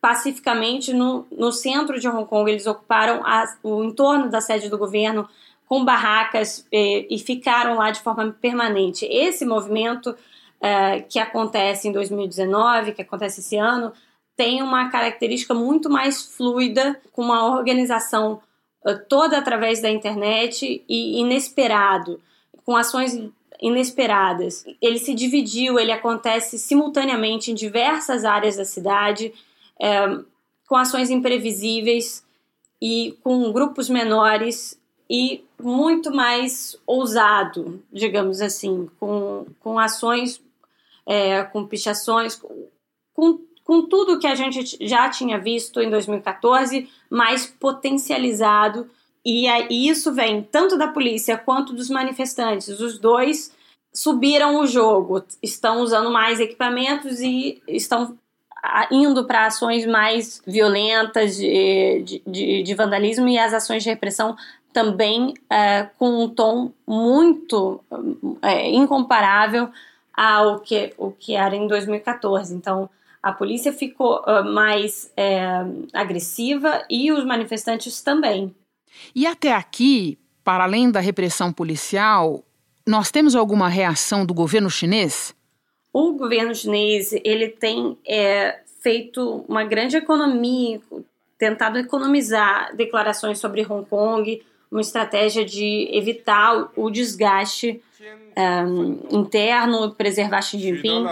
pacificamente 0.00 0.92
no, 0.92 1.26
no 1.30 1.52
centro 1.52 1.98
de 1.98 2.08
Hong 2.08 2.26
Kong. 2.26 2.50
Eles 2.50 2.66
ocuparam 2.66 3.20
a, 3.24 3.44
o 3.62 3.82
entorno 3.84 4.30
da 4.30 4.40
sede 4.40 4.68
do 4.68 4.78
governo 4.78 5.28
com 5.66 5.84
barracas 5.84 6.66
e, 6.72 7.06
e 7.10 7.18
ficaram 7.18 7.76
lá 7.76 7.90
de 7.90 8.00
forma 8.00 8.34
permanente. 8.40 9.04
Esse 9.04 9.44
movimento 9.44 10.10
uh, 10.10 11.04
que 11.08 11.18
acontece 11.18 11.88
em 11.88 11.92
2019, 11.92 12.92
que 12.92 13.02
acontece 13.02 13.40
esse 13.40 13.56
ano, 13.56 13.92
tem 14.36 14.62
uma 14.62 14.88
característica 14.88 15.52
muito 15.52 15.90
mais 15.90 16.22
fluida, 16.36 16.98
com 17.12 17.22
uma 17.22 17.54
organização 17.54 18.40
uh, 18.86 18.98
toda 19.08 19.36
através 19.36 19.82
da 19.82 19.90
internet 19.90 20.82
e 20.88 21.20
inesperado, 21.20 22.20
com 22.64 22.76
ações 22.76 23.20
inesperadas. 23.60 24.64
Ele 24.80 24.98
se 24.98 25.12
dividiu, 25.12 25.78
ele 25.78 25.92
acontece 25.92 26.58
simultaneamente 26.58 27.50
em 27.50 27.54
diversas 27.54 28.24
áreas 28.24 28.56
da 28.56 28.64
cidade 28.64 29.34
é, 29.80 30.06
com 30.66 30.76
ações 30.76 31.10
imprevisíveis 31.10 32.24
e 32.80 33.16
com 33.22 33.52
grupos 33.52 33.88
menores 33.88 34.78
e 35.10 35.44
muito 35.60 36.14
mais 36.14 36.76
ousado, 36.86 37.82
digamos 37.92 38.40
assim, 38.40 38.88
com, 39.00 39.46
com 39.60 39.78
ações, 39.78 40.40
é, 41.06 41.42
com 41.44 41.66
pichações, 41.66 42.40
com, 43.14 43.40
com 43.64 43.82
tudo 43.86 44.18
que 44.18 44.26
a 44.26 44.34
gente 44.34 44.76
já 44.86 45.08
tinha 45.08 45.38
visto 45.38 45.80
em 45.80 45.90
2014, 45.90 46.88
mais 47.10 47.46
potencializado. 47.46 48.88
E, 49.24 49.46
e 49.70 49.88
isso 49.88 50.12
vem 50.12 50.42
tanto 50.42 50.78
da 50.78 50.88
polícia 50.88 51.36
quanto 51.36 51.72
dos 51.72 51.90
manifestantes. 51.90 52.80
Os 52.80 52.98
dois 52.98 53.52
subiram 53.92 54.60
o 54.60 54.66
jogo, 54.66 55.24
estão 55.42 55.80
usando 55.80 56.10
mais 56.10 56.38
equipamentos 56.38 57.20
e 57.20 57.62
estão 57.66 58.16
indo 58.90 59.24
para 59.24 59.46
ações 59.46 59.86
mais 59.86 60.42
violentas 60.46 61.36
de, 61.36 62.22
de, 62.26 62.62
de, 62.62 62.74
vandalismo 62.74 63.28
e 63.28 63.38
as 63.38 63.54
ações 63.54 63.82
de 63.82 63.88
repressão 63.88 64.36
também 64.72 65.34
é, 65.48 65.88
com 65.98 66.24
um 66.24 66.28
tom 66.28 66.72
muito 66.86 67.80
é, 68.42 68.70
incomparável 68.70 69.70
ao 70.12 70.60
que, 70.60 70.92
o 70.98 71.10
que 71.12 71.34
era 71.34 71.54
em 71.54 71.66
2014. 71.66 72.54
Então, 72.54 72.90
a 73.22 73.32
polícia 73.32 73.72
ficou 73.72 74.20
uh, 74.20 74.44
mais 74.44 75.12
é, 75.16 75.64
agressiva 75.92 76.84
e 76.90 77.12
os 77.12 77.24
manifestantes 77.24 78.00
também. 78.00 78.54
E 79.14 79.26
até 79.26 79.52
aqui, 79.52 80.18
para 80.42 80.64
além 80.64 80.90
da 80.90 81.00
repressão 81.00 81.52
policial, 81.52 82.42
nós 82.86 83.10
temos 83.10 83.36
alguma 83.36 83.68
reação 83.68 84.24
do 84.24 84.34
governo 84.34 84.70
chinês? 84.70 85.34
O 85.98 86.12
governo 86.12 86.54
chinês 86.54 87.12
ele 87.24 87.48
tem 87.48 87.98
é, 88.06 88.60
feito 88.80 89.44
uma 89.48 89.64
grande 89.64 89.96
economia, 89.96 90.80
tentado 91.36 91.76
economizar 91.76 92.72
declarações 92.76 93.40
sobre 93.40 93.66
Hong 93.68 93.84
Kong, 93.84 94.40
uma 94.70 94.80
estratégia 94.80 95.44
de 95.44 95.88
evitar 95.92 96.70
o 96.76 96.88
desgaste 96.88 97.82
um, 98.36 99.00
interno, 99.10 99.92
preservar 99.92 100.40
Xi 100.40 100.60
Jinping. 100.60 101.04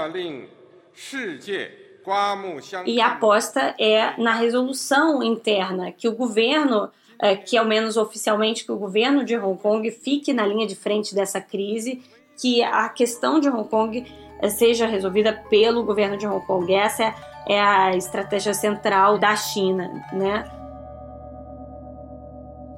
E 2.86 3.00
a 3.00 3.08
aposta 3.08 3.74
é 3.80 4.14
na 4.22 4.34
resolução 4.34 5.20
interna, 5.20 5.90
que 5.90 6.06
o 6.06 6.12
governo, 6.12 6.88
é, 7.18 7.34
que 7.34 7.56
ao 7.56 7.66
menos 7.66 7.96
oficialmente, 7.96 8.64
que 8.64 8.70
o 8.70 8.76
governo 8.76 9.24
de 9.24 9.36
Hong 9.36 9.60
Kong 9.60 9.90
fique 9.90 10.32
na 10.32 10.46
linha 10.46 10.64
de 10.64 10.76
frente 10.76 11.12
dessa 11.12 11.40
crise, 11.40 12.04
que 12.40 12.62
a 12.62 12.88
questão 12.88 13.40
de 13.40 13.48
Hong 13.48 13.68
Kong 13.68 14.25
seja 14.50 14.86
resolvida 14.86 15.32
pelo 15.32 15.82
governo 15.84 16.16
de 16.16 16.26
Hong 16.26 16.44
Kong. 16.46 16.72
Essa 16.72 17.14
é 17.48 17.60
a 17.60 17.96
estratégia 17.96 18.54
central 18.54 19.18
da 19.18 19.34
China, 19.36 19.90
né? 20.12 20.44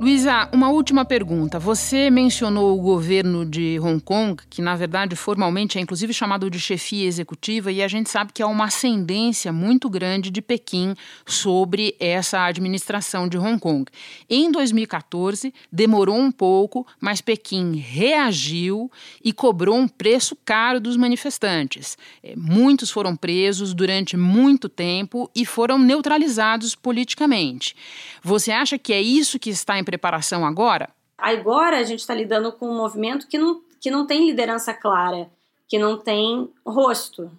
Luísa, 0.00 0.48
uma 0.52 0.70
última 0.70 1.04
pergunta. 1.04 1.58
Você 1.58 2.08
mencionou 2.08 2.78
o 2.78 2.80
governo 2.80 3.44
de 3.44 3.80
Hong 3.80 4.00
Kong, 4.00 4.40
que 4.48 4.62
na 4.62 4.76
verdade 4.76 5.16
formalmente 5.16 5.76
é 5.76 5.80
inclusive 5.80 6.14
chamado 6.14 6.48
de 6.48 6.60
chefia 6.60 7.04
executiva, 7.04 7.72
e 7.72 7.82
a 7.82 7.88
gente 7.88 8.08
sabe 8.08 8.32
que 8.32 8.40
há 8.40 8.46
uma 8.46 8.66
ascendência 8.66 9.52
muito 9.52 9.90
grande 9.90 10.30
de 10.30 10.40
Pequim 10.40 10.94
sobre 11.26 11.96
essa 11.98 12.44
administração 12.44 13.26
de 13.26 13.36
Hong 13.36 13.58
Kong. 13.58 13.90
Em 14.30 14.52
2014, 14.52 15.52
demorou 15.72 16.16
um 16.16 16.30
pouco, 16.30 16.86
mas 17.00 17.20
Pequim 17.20 17.74
reagiu 17.74 18.88
e 19.22 19.32
cobrou 19.32 19.76
um 19.76 19.88
preço 19.88 20.36
caro 20.44 20.78
dos 20.78 20.96
manifestantes. 20.96 21.98
É, 22.22 22.36
muitos 22.36 22.88
foram 22.92 23.16
presos 23.16 23.74
durante 23.74 24.16
muito 24.16 24.68
tempo 24.68 25.28
e 25.34 25.44
foram 25.44 25.76
neutralizados 25.76 26.76
politicamente. 26.76 27.74
Você 28.22 28.52
acha 28.52 28.78
que 28.78 28.92
é 28.92 29.02
isso 29.02 29.40
que 29.40 29.50
está 29.50 29.76
em 29.76 29.87
preparação 29.88 30.44
agora? 30.44 30.90
Agora 31.16 31.78
a 31.78 31.82
gente 31.82 32.00
está 32.00 32.14
lidando 32.14 32.52
com 32.52 32.68
um 32.68 32.76
movimento 32.76 33.26
que 33.26 33.38
não, 33.38 33.62
que 33.80 33.90
não 33.90 34.06
tem 34.06 34.26
liderança 34.26 34.74
clara, 34.74 35.30
que 35.66 35.78
não 35.78 35.96
tem 35.96 36.50
rosto. 36.64 37.30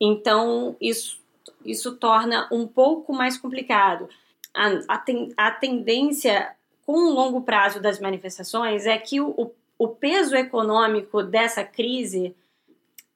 Então, 0.00 0.76
isso, 0.80 1.20
isso 1.64 1.96
torna 1.96 2.48
um 2.52 2.64
pouco 2.66 3.12
mais 3.12 3.36
complicado. 3.36 4.08
A, 4.54 4.94
a, 4.94 4.98
ten, 4.98 5.32
a 5.36 5.50
tendência 5.50 6.54
com 6.86 6.92
o 6.92 7.12
longo 7.12 7.40
prazo 7.40 7.80
das 7.80 7.98
manifestações 7.98 8.86
é 8.86 8.96
que 8.96 9.20
o, 9.20 9.50
o 9.76 9.88
peso 9.88 10.36
econômico 10.36 11.24
dessa 11.24 11.64
crise 11.64 12.34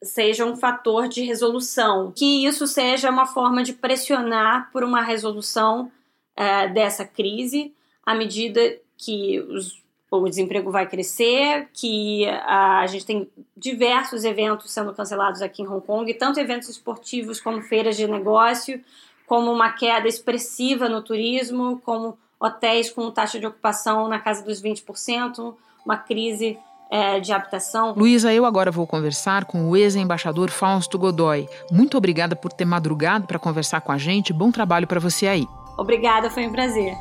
seja 0.03 0.45
um 0.45 0.57
fator 0.57 1.07
de 1.07 1.23
resolução, 1.23 2.11
que 2.11 2.45
isso 2.45 2.67
seja 2.67 3.09
uma 3.09 3.25
forma 3.25 3.63
de 3.63 3.73
pressionar 3.73 4.69
por 4.73 4.83
uma 4.83 5.01
resolução 5.01 5.93
uh, 6.37 6.75
dessa 6.75 7.05
crise 7.05 7.73
à 8.05 8.15
medida 8.15 8.79
que 8.97 9.41
os, 9.41 9.83
o 10.11 10.29
desemprego 10.29 10.71
vai 10.71 10.89
crescer, 10.89 11.69
que 11.73 12.27
a, 12.29 12.81
a 12.81 12.87
gente 12.87 13.07
tem 13.07 13.29
diversos 13.57 14.25
eventos 14.25 14.71
sendo 14.71 14.93
cancelados 14.93 15.43
aqui 15.43 15.63
em 15.63 15.67
Hong 15.67 15.85
Kong, 15.85 16.13
tanto 16.15 16.39
eventos 16.39 16.69
esportivos 16.69 17.41
como 17.41 17.63
feiras 17.63 17.97
de 17.97 18.07
negócio, 18.07 18.81
como 19.27 19.51
uma 19.51 19.73
queda 19.73 20.09
expressiva 20.09 20.89
no 20.89 21.03
turismo, 21.03 21.81
como 21.85 22.19
hotéis 22.39 22.91
com 22.91 23.11
taxa 23.11 23.39
de 23.39 23.47
ocupação 23.47 24.09
na 24.09 24.19
casa 24.19 24.45
dos 24.45 24.61
20%, 24.61 25.55
uma 25.85 25.97
crise 25.97 26.59
é, 26.91 27.19
de 27.21 27.33
habitação. 27.33 27.95
Luísa, 27.97 28.35
eu 28.35 28.45
agora 28.45 28.71
vou 28.71 28.87
conversar 28.87 29.47
com 29.47 29.71
o 29.71 29.77
ex-embaixador 29.77 30.51
Fausto 30.51 30.99
Godoy. 30.99 31.49
Muito 31.71 31.97
obrigada 31.97 32.37
por 32.37 32.53
ter 32.53 32.67
madrugado 32.67 33.27
para 33.27 33.39
conversar 33.39 33.81
com 33.81 33.93
a 33.93 33.97
gente. 33.97 34.33
Bom 34.33 34.51
trabalho 34.51 34.87
para 34.87 35.01
você 35.01 35.27
aí. 35.27 35.47
Obrigada, 35.79 36.29
foi 36.29 36.47
um 36.47 36.53
prazer. 36.53 36.95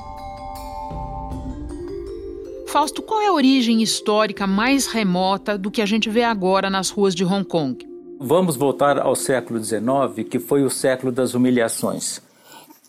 Fausto, 2.72 3.02
qual 3.02 3.20
é 3.20 3.28
a 3.28 3.34
origem 3.34 3.84
histórica 3.84 4.48
mais 4.48 4.88
remota 4.88 5.58
do 5.58 5.70
que 5.70 5.82
a 5.82 5.86
gente 5.86 6.10
vê 6.10 6.24
agora 6.24 6.70
nas 6.70 6.90
ruas 6.90 7.14
de 7.14 7.26
Hong 7.26 7.44
Kong? 7.44 7.86
Vamos 8.18 8.56
voltar 8.56 8.98
ao 8.98 9.14
século 9.14 9.62
XIX, 9.62 10.26
que 10.30 10.40
foi 10.40 10.64
o 10.64 10.70
século 10.70 11.12
das 11.12 11.34
humilhações, 11.34 12.22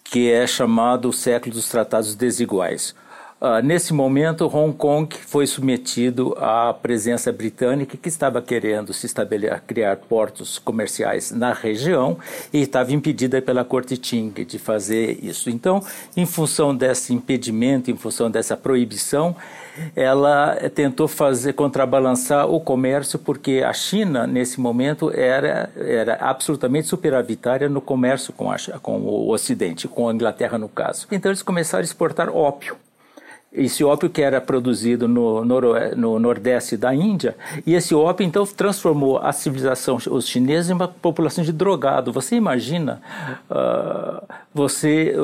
que 0.05 0.31
é 0.31 0.47
chamado 0.47 1.09
o 1.09 1.13
século 1.13 1.53
dos 1.53 1.69
tratados 1.69 2.15
desiguais. 2.15 2.95
Uh, 3.43 3.61
nesse 3.61 3.93
momento, 3.93 4.47
Hong 4.47 4.73
Kong 4.73 5.13
foi 5.17 5.49
submetido 5.49 6.33
à 6.39 6.73
presença 6.73 7.33
britânica 7.33 7.97
que 7.97 8.09
estava 8.09 8.41
querendo 8.41 8.93
se 8.93 9.05
estabelecer, 9.05 9.61
criar 9.67 9.97
portos 9.97 10.61
comerciais 10.61 11.33
na 11.33 11.53
região 11.53 12.17
e 12.53 12.61
estava 12.63 12.93
impedida 12.93 13.43
pela 13.43 13.65
corte 13.65 13.97
Qing 13.97 14.31
de 14.45 14.61
fazer 14.61 15.19
isso. 15.25 15.51
Então, 15.51 15.85
em 16.17 16.25
função 16.25 16.73
desse 16.73 17.13
impedimento, 17.13 17.91
em 17.91 17.97
função 17.97 18.31
dessa 18.31 18.57
proibição, 18.57 19.35
ela 19.97 20.55
tentou 20.73 21.09
fazer 21.09 21.55
contrabalançar 21.55 22.49
o 22.49 22.61
comércio 22.61 23.19
porque 23.19 23.65
a 23.67 23.73
China 23.73 24.25
nesse 24.25 24.61
momento 24.61 25.11
era 25.13 25.69
era 25.77 26.15
absolutamente 26.21 26.87
superavitária 26.87 27.69
no 27.69 27.81
comércio 27.81 28.33
com, 28.33 28.53
a, 28.53 28.57
com 28.81 29.01
o 29.01 29.33
Ocidente, 29.33 29.89
com 29.89 30.09
a 30.09 30.15
Inglaterra 30.15 30.57
no 30.59 30.69
caso. 30.69 31.09
Então 31.11 31.29
eles 31.29 31.43
começaram 31.43 31.83
a 31.83 31.85
exportar 31.85 32.29
ópio 32.29 32.77
esse 33.53 33.85
ópio 33.85 34.09
que 34.09 34.23
era 34.23 34.41
produzido 34.41 35.07
no, 35.07 35.45
no, 35.45 36.19
nordeste 36.19 36.77
da 36.77 36.95
Índia, 36.95 37.37
e 37.67 37.75
esse 37.75 37.95
ópio 37.95 38.25
então 38.25 38.47
transformou 38.47 39.19
a 39.19 39.33
civilização, 39.33 39.99
os 40.11 40.27
chineses, 40.27 40.71
em 40.71 40.75
uma 40.75 40.89
população 40.89 41.45
de 41.45 41.53
drogado. 41.53 42.13
Você 42.13 42.37
imagina 42.37 43.03
uh, 43.51 44.27
você 44.55 45.15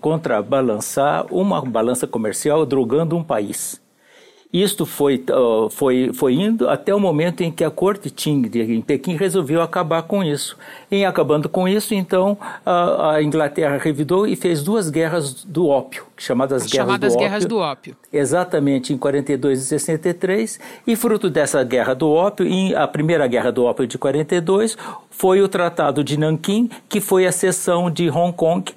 contrabalançar 0.00 1.26
uma 1.32 1.62
balança 1.62 2.06
comercial 2.06 2.66
drogando 2.66 3.16
um 3.16 3.24
país? 3.24 3.80
Isto 4.52 4.86
foi, 4.86 5.24
uh, 5.30 5.68
foi, 5.68 6.12
foi 6.14 6.34
indo 6.34 6.68
até 6.68 6.94
o 6.94 7.00
momento 7.00 7.42
em 7.42 7.50
que 7.50 7.64
a 7.64 7.70
corte 7.70 8.08
Qing 8.10 8.48
em 8.54 8.80
Pequim 8.80 9.16
resolveu 9.16 9.60
acabar 9.60 10.02
com 10.02 10.22
isso. 10.22 10.56
Em 10.90 11.04
acabando 11.04 11.48
com 11.48 11.68
isso, 11.68 11.94
então, 11.94 12.38
a, 12.64 13.14
a 13.14 13.22
Inglaterra 13.22 13.76
revidou 13.76 14.26
e 14.26 14.36
fez 14.36 14.62
duas 14.62 14.88
guerras 14.88 15.44
do 15.44 15.66
ópio, 15.66 16.04
chamadas, 16.16 16.62
guerras, 16.62 16.70
chamadas 16.70 17.12
do 17.12 17.18
guerras 17.18 17.44
ópio, 17.44 17.48
do 17.48 17.58
ópio. 17.58 17.96
Exatamente, 18.12 18.92
em 18.92 18.96
42 18.98 19.60
e 19.60 19.64
63. 19.64 20.60
E 20.86 20.96
fruto 20.96 21.28
dessa 21.28 21.62
guerra 21.64 21.94
do 21.94 22.10
ópio, 22.10 22.46
em, 22.46 22.74
a 22.74 22.86
primeira 22.86 23.26
guerra 23.26 23.50
do 23.50 23.64
ópio 23.64 23.86
de 23.86 23.98
42, 23.98 24.78
foi 25.10 25.42
o 25.42 25.48
Tratado 25.48 26.04
de 26.04 26.16
Nanquim, 26.16 26.70
que 26.88 27.00
foi 27.00 27.26
a 27.26 27.32
cessão 27.32 27.90
de 27.90 28.08
Hong 28.08 28.32
Kong 28.32 28.72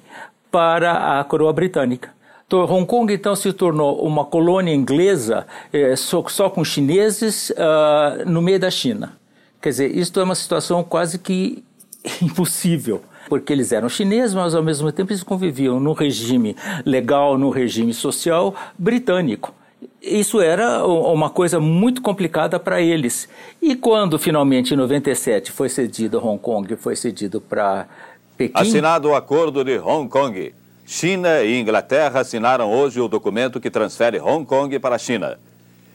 para 0.50 1.20
a 1.20 1.24
coroa 1.24 1.52
britânica. 1.52 2.19
Hong 2.58 2.86
Kong 2.86 3.12
então 3.12 3.34
se 3.36 3.52
tornou 3.52 4.02
uma 4.04 4.24
colônia 4.24 4.74
inglesa 4.74 5.46
é, 5.72 5.94
só, 5.96 6.24
só, 6.28 6.50
com 6.50 6.64
chineses 6.64 7.50
uh, 7.50 8.28
no 8.28 8.42
meio 8.42 8.58
da 8.58 8.70
China. 8.70 9.18
Quer 9.60 9.68
dizer, 9.70 9.96
isto 9.96 10.18
é 10.20 10.22
uma 10.22 10.34
situação 10.34 10.82
quase 10.82 11.18
que 11.18 11.62
impossível, 12.22 13.02
porque 13.28 13.52
eles 13.52 13.72
eram 13.72 13.88
chineses, 13.88 14.34
mas 14.34 14.54
ao 14.54 14.62
mesmo 14.62 14.90
tempo 14.90 15.12
eles 15.12 15.22
conviviam 15.22 15.78
no 15.78 15.92
regime 15.92 16.56
legal, 16.84 17.36
no 17.36 17.50
regime 17.50 17.92
social 17.92 18.54
britânico. 18.78 19.54
Isso 20.02 20.40
era 20.40 20.84
uma 20.86 21.30
coisa 21.30 21.60
muito 21.60 22.02
complicada 22.02 22.58
para 22.58 22.80
eles. 22.80 23.28
E 23.60 23.74
quando 23.74 24.18
finalmente 24.18 24.74
em 24.74 24.76
97 24.76 25.52
foi 25.52 25.68
cedido 25.68 26.24
Hong 26.26 26.38
Kong, 26.38 26.74
foi 26.76 26.96
cedido 26.96 27.40
para 27.40 27.86
Pequim. 28.40 28.58
Assinado 28.58 29.10
o 29.10 29.14
acordo 29.14 29.62
de 29.62 29.78
Hong 29.78 30.08
Kong. 30.08 30.54
China 30.92 31.40
e 31.40 31.56
Inglaterra 31.60 32.18
assinaram 32.18 32.68
hoje 32.68 33.00
o 33.00 33.06
documento 33.06 33.60
que 33.60 33.70
transfere 33.70 34.18
Hong 34.18 34.44
Kong 34.44 34.76
para 34.80 34.96
a 34.96 34.98
China. 34.98 35.38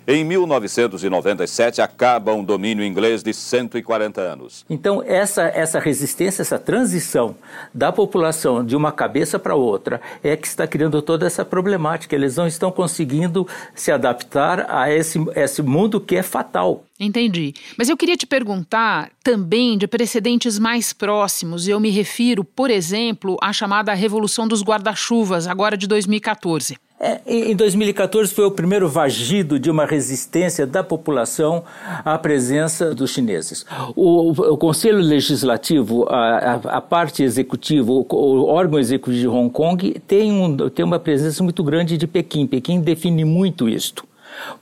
Em 0.08 0.24
1997 0.24 1.82
acaba 1.82 2.32
um 2.34 2.44
domínio 2.44 2.86
inglês 2.86 3.24
de 3.24 3.34
140 3.34 4.22
anos. 4.22 4.64
Então 4.70 5.02
essa 5.04 5.44
essa 5.44 5.80
resistência, 5.80 6.44
essa 6.44 6.60
transição 6.60 7.36
da 7.74 7.92
população 7.92 8.64
de 8.64 8.76
uma 8.76 8.92
cabeça 8.92 9.40
para 9.40 9.56
outra 9.56 10.00
é 10.24 10.36
que 10.36 10.48
está 10.48 10.68
criando 10.68 11.02
toda 11.02 11.26
essa 11.26 11.44
problemática. 11.44 12.16
Eles 12.16 12.36
não 12.36 12.46
estão 12.46 12.72
conseguindo 12.72 13.48
se 13.74 13.92
adaptar 13.92 14.68
a 14.70 14.94
esse 14.94 15.20
esse 15.36 15.64
mundo 15.64 16.00
que 16.00 16.16
é 16.16 16.24
fatal. 16.24 16.84
Entendi. 17.00 17.54
Mas 17.78 17.90
eu 17.90 17.98
queria 17.98 18.16
te 18.16 18.28
perguntar 18.28 19.10
também 19.24 19.78
de 19.78 19.88
precedentes 19.88 20.60
mais 20.60 20.94
próximos. 20.94 21.68
Eu 21.68 21.80
me 21.80 21.90
refiro, 21.90 22.44
por 22.44 22.70
exemplo, 22.70 23.38
à 23.42 23.52
chamada 23.52 23.94
Revolução 23.94 24.48
dos 24.48 24.62
Guarda-Chuvas, 24.62 25.48
agora 25.48 25.76
de 25.76 25.88
2014. 25.88 26.78
É, 26.98 27.20
em 27.28 27.54
2014 27.56 28.34
foi 28.34 28.46
o 28.46 28.52
primeiro 28.52 28.88
vagido 28.88 29.60
de 29.60 29.70
uma 29.70 29.86
resistência 29.86 30.66
da 30.66 30.82
população 30.82 31.64
à 32.06 32.18
presença 32.18 32.96
dos 32.96 33.12
chineses. 33.12 33.66
O, 33.96 34.30
o 34.32 34.58
Conselho 34.58 35.00
Legislativo, 35.00 36.08
a, 36.10 36.38
a, 36.38 36.54
a 36.78 36.82
parte 36.82 37.22
executiva, 37.22 37.92
o, 37.92 38.06
o, 38.10 38.46
órgão 38.46 38.80
executivo 38.80 39.20
de 39.20 39.28
Hong 39.28 39.50
Kong 39.50 40.02
tem, 40.08 40.32
um, 40.32 40.70
tem 40.70 40.86
uma 40.86 40.98
presença 40.98 41.44
muito 41.44 41.62
grande 41.66 41.98
de 41.98 42.08
Pequim. 42.08 42.48
Pequim 42.48 42.80
define 42.80 43.26
muito 43.26 43.68
isto 43.68 44.08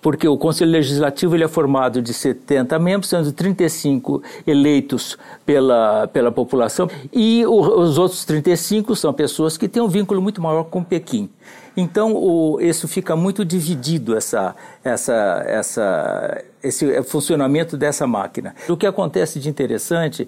porque 0.02 0.28
o 0.28 0.38
Conselho 0.38 0.72
Legislativo 0.72 1.36
ele 1.36 1.43
é 1.43 1.48
formado 1.48 2.00
de 2.00 2.13
70 2.13 2.78
membros, 2.78 3.10
sendo 3.10 3.32
35 3.32 4.22
eleitos 4.46 5.17
pela, 5.46 6.08
pela 6.08 6.32
população, 6.32 6.88
e 7.12 7.43
o, 7.46 7.60
os 7.82 7.98
outros 7.98 8.24
35 8.24 8.96
são 8.96 9.12
pessoas 9.12 9.58
que 9.58 9.67
têm 9.67 9.82
um 9.82 9.88
vínculo 9.88 10.22
muito 10.22 10.41
maior 10.41 10.65
com 10.65 10.84
Pequim. 10.84 11.28
Então, 11.76 12.14
o, 12.14 12.62
isso 12.62 12.88
fica 12.88 13.16
muito 13.16 13.44
dividido, 13.44 14.16
essa, 14.16 14.56
essa, 14.84 15.44
essa, 15.48 16.44
esse 16.62 17.04
funcionamento 17.04 17.76
dessa 17.76 18.06
máquina. 18.06 18.54
O 18.70 18.78
que 18.78 18.86
acontece 18.86 19.40
de 19.40 19.50
interessante, 19.50 20.28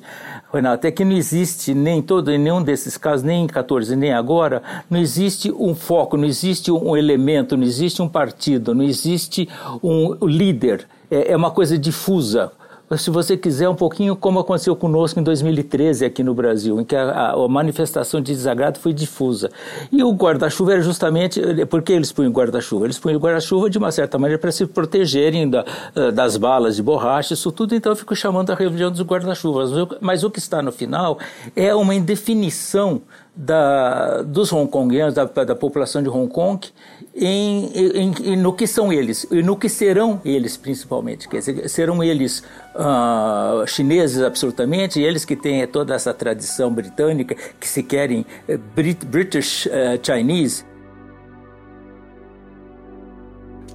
Renato, 0.52 0.88
é 0.88 0.92
que 0.92 1.06
não 1.06 1.12
existe 1.12 1.74
nem 1.74 2.02
todo, 2.02 2.32
em 2.32 2.40
nenhum 2.40 2.64
desses 2.64 2.98
casos, 2.98 3.24
nem 3.24 3.44
em 3.44 3.48
14, 3.48 3.96
nem 3.96 4.12
agora, 4.12 4.64
não 4.90 5.00
existe 5.00 5.52
um 5.52 5.76
foco, 5.76 6.18
não 6.18 6.26
existe 6.26 6.72
um 6.72 6.98
elemento, 6.98 7.56
não 7.56 7.64
existe 7.64 8.02
um 8.02 8.10
partido, 8.10 8.74
não 8.74 8.84
existe 8.84 9.48
um 9.84 10.16
líder. 10.26 10.88
é, 11.12 11.32
é 11.32 11.36
uma 11.36 11.52
coisa 11.52 11.78
difusa 11.78 12.52
se 12.98 13.10
você 13.10 13.36
quiser, 13.36 13.68
um 13.68 13.76
pouquinho 13.76 14.16
como 14.16 14.40
aconteceu 14.40 14.76
conosco 14.76 15.20
em 15.20 15.24
2013 15.24 16.06
aqui 16.06 16.24
no 16.24 16.34
Brasil, 16.34 16.80
em 16.80 16.86
que 16.86 16.96
a, 16.96 17.32
a 17.32 17.48
manifestação 17.48 18.22
de 18.22 18.32
desagrado 18.32 18.80
foi 18.80 18.94
difusa. 18.94 19.50
E 19.92 20.04
o 20.04 20.12
guarda-chuva 20.12 20.74
era 20.74 20.82
justamente. 20.82 21.42
Por 21.66 21.82
que 21.82 21.94
eles 21.94 22.12
punham 22.12 22.32
guarda-chuva? 22.32 22.86
Eles 22.86 23.00
punham 23.00 23.20
guarda-chuva 23.20 23.70
de 23.70 23.78
uma 23.78 23.92
certa 23.92 24.20
maneira 24.20 24.40
para 24.40 24.52
se 24.52 24.66
protegerem 24.68 25.50
da, 25.50 25.66
eh, 25.96 26.12
das 26.12 26.38
balas 26.38 26.76
de 26.76 26.84
borracha, 26.84 27.34
isso 27.34 27.52
tudo, 27.52 27.74
então 27.74 27.92
eu 27.92 27.96
fico 27.96 28.16
chamando 28.16 28.52
a 28.52 28.56
reunião 28.56 28.92
dos 28.92 29.02
guarda-chuvas. 29.02 29.72
Mas 30.00 30.24
o 30.24 30.30
que 30.30 30.40
está 30.40 30.62
no 30.62 30.72
final 30.72 31.18
é 31.56 31.74
uma 31.74 31.96
indefinição 31.96 33.02
da, 33.36 34.22
dos 34.22 34.54
hongkonguianos, 34.54 35.14
da, 35.14 35.26
da 35.26 35.56
população 35.56 36.02
de 36.02 36.10
Hong 36.10 36.32
Kong, 36.32 36.68
em, 37.14 37.72
em, 37.74 38.14
em, 38.24 38.38
no 38.38 38.54
que 38.54 38.66
são 38.66 38.92
eles 38.92 39.28
e 39.30 39.42
no 39.42 39.58
que 39.58 39.68
serão 39.68 40.22
eles 40.24 40.56
principalmente. 40.56 41.28
Quer 41.28 41.40
dizer, 41.40 41.70
serão 41.70 42.04
eles 42.04 42.44
uh, 42.76 43.68
chineses 43.68 44.22
absolutamente, 44.22 45.02
eles 45.02 45.26
que 45.26 45.36
têm 45.36 45.66
toda 45.68 45.94
essa 45.94 46.14
tradição 46.14 46.72
britânica, 46.72 47.36
que 47.60 47.68
se 47.68 47.84
querem 47.84 48.26
Brit 48.74 49.06
British 49.06 49.66
uh, 49.66 50.00
Chinese, 50.02 50.64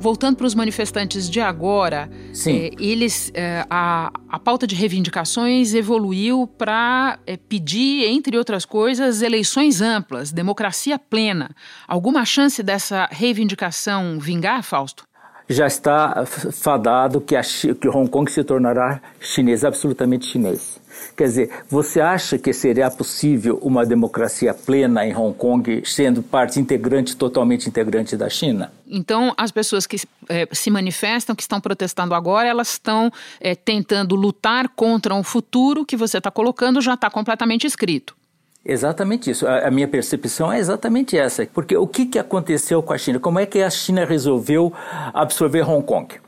voltando 0.00 0.36
para 0.36 0.46
os 0.46 0.54
manifestantes 0.54 1.28
de 1.28 1.40
agora, 1.40 2.10
é, 2.46 2.70
eles 2.80 3.30
é, 3.34 3.64
a, 3.68 4.10
a 4.28 4.38
pauta 4.38 4.66
de 4.66 4.74
reivindicações 4.74 5.74
evoluiu 5.74 6.46
para 6.46 7.18
é, 7.26 7.36
pedir, 7.36 8.06
entre 8.06 8.36
outras 8.38 8.64
coisas, 8.64 9.20
eleições 9.20 9.80
amplas, 9.80 10.32
democracia 10.32 10.98
plena. 10.98 11.50
Alguma 11.86 12.24
chance 12.24 12.62
dessa 12.62 13.08
reivindicação 13.12 14.18
vingar, 14.18 14.62
Fausto? 14.62 15.09
Já 15.52 15.66
está 15.66 16.24
fadado 16.24 17.20
que, 17.20 17.34
a, 17.34 17.42
que 17.42 17.88
Hong 17.88 18.08
Kong 18.08 18.30
se 18.30 18.44
tornará 18.44 19.02
chinês, 19.20 19.64
absolutamente 19.64 20.26
chinês. 20.26 20.80
Quer 21.16 21.24
dizer, 21.24 21.50
você 21.68 22.00
acha 22.00 22.38
que 22.38 22.52
seria 22.52 22.88
possível 22.88 23.58
uma 23.60 23.84
democracia 23.84 24.54
plena 24.54 25.04
em 25.04 25.12
Hong 25.12 25.36
Kong, 25.36 25.82
sendo 25.84 26.22
parte 26.22 26.60
integrante, 26.60 27.16
totalmente 27.16 27.68
integrante 27.68 28.16
da 28.16 28.28
China? 28.28 28.72
Então, 28.86 29.34
as 29.36 29.50
pessoas 29.50 29.88
que 29.88 29.96
é, 30.28 30.46
se 30.52 30.70
manifestam, 30.70 31.34
que 31.34 31.42
estão 31.42 31.60
protestando 31.60 32.14
agora, 32.14 32.46
elas 32.46 32.70
estão 32.70 33.10
é, 33.40 33.56
tentando 33.56 34.14
lutar 34.14 34.68
contra 34.68 35.14
um 35.16 35.24
futuro 35.24 35.84
que 35.84 35.96
você 35.96 36.18
está 36.18 36.30
colocando 36.30 36.80
já 36.80 36.94
está 36.94 37.10
completamente 37.10 37.66
escrito. 37.66 38.19
Exatamente 38.64 39.30
isso. 39.30 39.46
A, 39.46 39.68
a, 39.68 39.70
minha 39.70 39.88
percepção 39.88 40.52
é 40.52 40.58
exatamente 40.58 41.16
essa. 41.16 41.46
Porque 41.46 41.76
o 41.76 41.86
que, 41.86 42.06
que 42.06 42.18
aconteceu 42.18 42.82
com 42.82 42.92
a 42.92 42.98
China? 42.98 43.18
Como 43.18 43.38
é 43.38 43.46
que 43.46 43.62
a 43.62 43.70
China 43.70 44.04
resolveu 44.04 44.72
absorver 45.12 45.68
Hong 45.68 45.84
Kong? 45.84 46.20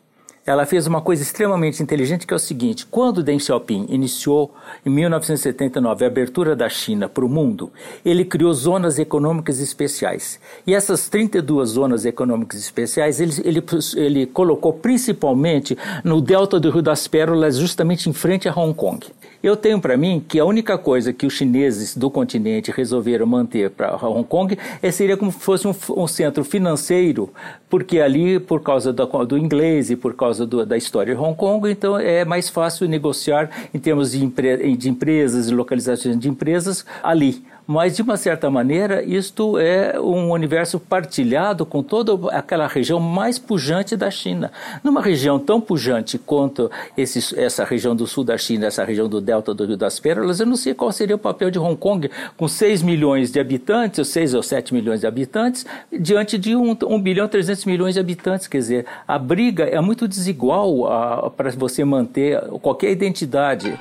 Ela 0.44 0.66
fez 0.66 0.86
uma 0.86 1.00
coisa 1.00 1.22
extremamente 1.22 1.82
inteligente 1.82 2.26
que 2.26 2.34
é 2.34 2.36
o 2.36 2.40
seguinte: 2.40 2.86
quando 2.86 3.22
Deng 3.22 3.38
Xiaoping 3.38 3.86
iniciou 3.88 4.52
em 4.84 4.90
1979 4.90 6.04
a 6.04 6.08
abertura 6.08 6.56
da 6.56 6.68
China 6.68 7.08
para 7.08 7.24
o 7.24 7.28
mundo, 7.28 7.72
ele 8.04 8.24
criou 8.24 8.52
zonas 8.52 8.98
econômicas 8.98 9.60
especiais. 9.60 10.40
E 10.66 10.74
essas 10.74 11.08
32 11.08 11.70
zonas 11.70 12.04
econômicas 12.04 12.58
especiais 12.58 13.20
ele, 13.20 13.34
ele, 13.44 13.64
ele 13.96 14.26
colocou 14.26 14.72
principalmente 14.72 15.78
no 16.02 16.20
delta 16.20 16.58
do 16.58 16.70
Rio 16.70 16.82
das 16.82 17.06
Pérolas, 17.06 17.56
justamente 17.56 18.08
em 18.08 18.12
frente 18.12 18.48
a 18.48 18.52
Hong 18.52 18.74
Kong. 18.74 19.06
Eu 19.42 19.56
tenho 19.56 19.80
para 19.80 19.96
mim 19.96 20.24
que 20.26 20.38
a 20.38 20.44
única 20.44 20.78
coisa 20.78 21.12
que 21.12 21.26
os 21.26 21.32
chineses 21.32 21.96
do 21.96 22.08
continente 22.08 22.70
resolveram 22.70 23.26
manter 23.26 23.70
para 23.70 23.96
Hong 23.96 24.22
Kong 24.22 24.56
é, 24.80 24.90
seria 24.92 25.16
como 25.16 25.32
se 25.32 25.40
fosse 25.40 25.66
um, 25.66 25.74
um, 25.96 26.06
centro 26.06 26.44
financeiro, 26.44 27.28
porque 27.68 27.98
ali, 27.98 28.38
por 28.38 28.62
causa 28.62 28.92
do, 28.92 29.04
do 29.24 29.36
inglês 29.36 29.90
e 29.90 29.96
por 29.96 30.14
causa 30.14 30.31
do, 30.38 30.66
da 30.66 30.76
história 30.76 31.14
de 31.14 31.20
Hong 31.20 31.36
Kong, 31.36 31.70
então 31.70 31.98
é 31.98 32.24
mais 32.24 32.48
fácil 32.48 32.88
negociar 32.88 33.50
em 33.72 33.78
termos 33.78 34.12
de, 34.12 34.24
empre, 34.24 34.76
de 34.76 34.88
empresas 34.88 35.48
e 35.48 35.54
localizações 35.54 36.18
de 36.18 36.28
empresas 36.28 36.84
ali 37.02 37.44
mas 37.72 37.96
de 37.96 38.02
uma 38.02 38.18
certa 38.18 38.50
maneira 38.50 39.02
isto 39.02 39.58
é 39.58 39.98
um 39.98 40.30
universo 40.30 40.78
partilhado 40.78 41.64
com 41.64 41.82
toda 41.82 42.30
aquela 42.30 42.66
região 42.66 43.00
mais 43.00 43.38
pujante 43.38 43.96
da 43.96 44.10
China. 44.10 44.52
Numa 44.84 45.00
região 45.00 45.38
tão 45.38 45.58
pujante 45.58 46.18
quanto 46.18 46.70
esse, 46.98 47.40
essa 47.40 47.64
região 47.64 47.96
do 47.96 48.06
sul 48.06 48.24
da 48.24 48.36
China, 48.36 48.66
essa 48.66 48.84
região 48.84 49.08
do 49.08 49.22
delta 49.22 49.54
do 49.54 49.64
Rio 49.64 49.76
das 49.78 49.98
Pérolas, 49.98 50.38
eu 50.38 50.44
não 50.44 50.54
sei 50.56 50.74
qual 50.74 50.92
seria 50.92 51.16
o 51.16 51.18
papel 51.18 51.50
de 51.50 51.58
Hong 51.58 51.76
Kong 51.76 52.10
com 52.36 52.46
6 52.46 52.82
milhões 52.82 53.32
de 53.32 53.40
habitantes, 53.40 53.98
ou 54.00 54.04
6 54.04 54.34
ou 54.34 54.42
7 54.42 54.74
milhões 54.74 55.00
de 55.00 55.06
habitantes, 55.06 55.64
diante 55.90 56.36
de 56.36 56.54
1, 56.54 56.76
1 56.84 57.00
bilhão 57.00 57.24
e 57.24 57.28
300 57.30 57.64
milhões 57.64 57.94
de 57.94 58.00
habitantes. 58.00 58.46
Quer 58.46 58.58
dizer, 58.58 58.86
a 59.08 59.18
briga 59.18 59.64
é 59.64 59.80
muito 59.80 60.06
desigual 60.06 61.32
para 61.34 61.50
você 61.52 61.82
manter 61.86 62.38
qualquer 62.60 62.90
identidade. 62.90 63.78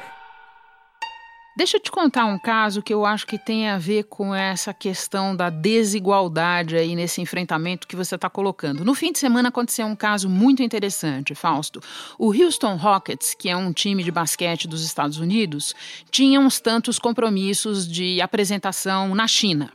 Deixa 1.54 1.76
eu 1.76 1.82
te 1.82 1.92
contar 1.92 2.26
um 2.26 2.40
caso 2.40 2.82
que 2.82 2.94
eu 2.94 3.06
acho 3.06 3.28
que 3.28 3.38
tem 3.38 3.68
a 3.68 3.78
ver 3.78 4.04
com 4.06 4.34
essa 4.34 4.74
questão 4.74 5.36
da 5.36 5.50
desigualdade 5.50 6.78
aí 6.78 6.96
nesse 6.96 7.20
enfrentamento 7.20 7.88
que 7.88 7.96
você 7.96 8.16
está 8.16 8.30
colocando. 8.30 8.86
No 8.86 8.96
fim 8.96 9.12
de 9.12 9.20
semana 9.20 9.50
aconteceu 9.50 9.86
um 9.86 9.96
caso 9.96 10.30
muito 10.30 10.64
interessante, 10.64 11.36
Fausto. 11.36 11.82
O 12.18 12.32
Houston 12.34 12.78
Rockets, 12.78 13.36
que 13.38 13.50
é 13.50 13.58
um 13.58 13.74
time 13.74 14.02
de 14.02 14.12
basquete 14.12 14.66
dos 14.66 14.82
Estados 14.82 15.18
Unidos, 15.18 15.76
tinha 16.10 16.40
uns 16.40 16.62
tantos 16.62 16.98
compromissos 16.98 17.86
de 17.86 18.22
apresentação 18.22 19.14
na 19.14 19.28
China. 19.28 19.74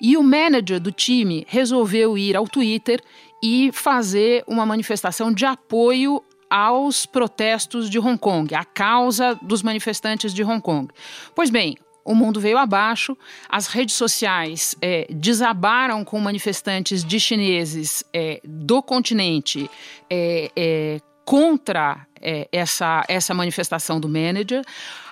E 0.00 0.16
o 0.16 0.22
manager 0.22 0.78
do 0.78 0.92
time 0.92 1.44
resolveu 1.48 2.16
ir 2.16 2.36
ao 2.36 2.46
Twitter 2.46 3.02
e 3.42 3.70
fazer 3.72 4.44
uma 4.46 4.64
manifestação 4.64 5.32
de 5.32 5.44
apoio 5.44 6.22
aos 6.50 7.06
protestos 7.06 7.88
de 7.90 7.98
Hong 7.98 8.18
Kong, 8.18 8.54
à 8.54 8.64
causa 8.64 9.38
dos 9.42 9.62
manifestantes 9.62 10.32
de 10.32 10.42
Hong 10.42 10.60
Kong. 10.60 10.88
Pois 11.34 11.50
bem, 11.50 11.76
o 12.04 12.14
mundo 12.14 12.40
veio 12.40 12.56
abaixo, 12.56 13.16
as 13.48 13.66
redes 13.66 13.94
sociais 13.94 14.74
é, 14.80 15.06
desabaram 15.10 16.04
com 16.04 16.18
manifestantes 16.18 17.04
de 17.04 17.20
chineses 17.20 18.02
é, 18.14 18.40
do 18.42 18.82
continente 18.82 19.70
é, 20.08 20.50
é 20.56 21.00
contra 21.28 22.06
é, 22.22 22.48
essa, 22.50 23.04
essa 23.06 23.34
manifestação 23.34 24.00
do 24.00 24.08
manager. 24.08 24.64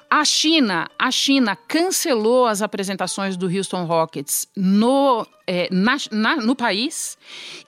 A 0.08 0.24
China, 0.24 0.88
a 0.96 1.10
China 1.10 1.56
cancelou 1.56 2.46
as 2.46 2.62
apresentações 2.62 3.36
do 3.36 3.46
Houston 3.46 3.84
Rockets 3.86 4.46
no, 4.56 5.26
é, 5.44 5.68
na, 5.70 5.96
na, 6.12 6.36
no 6.36 6.54
país 6.54 7.18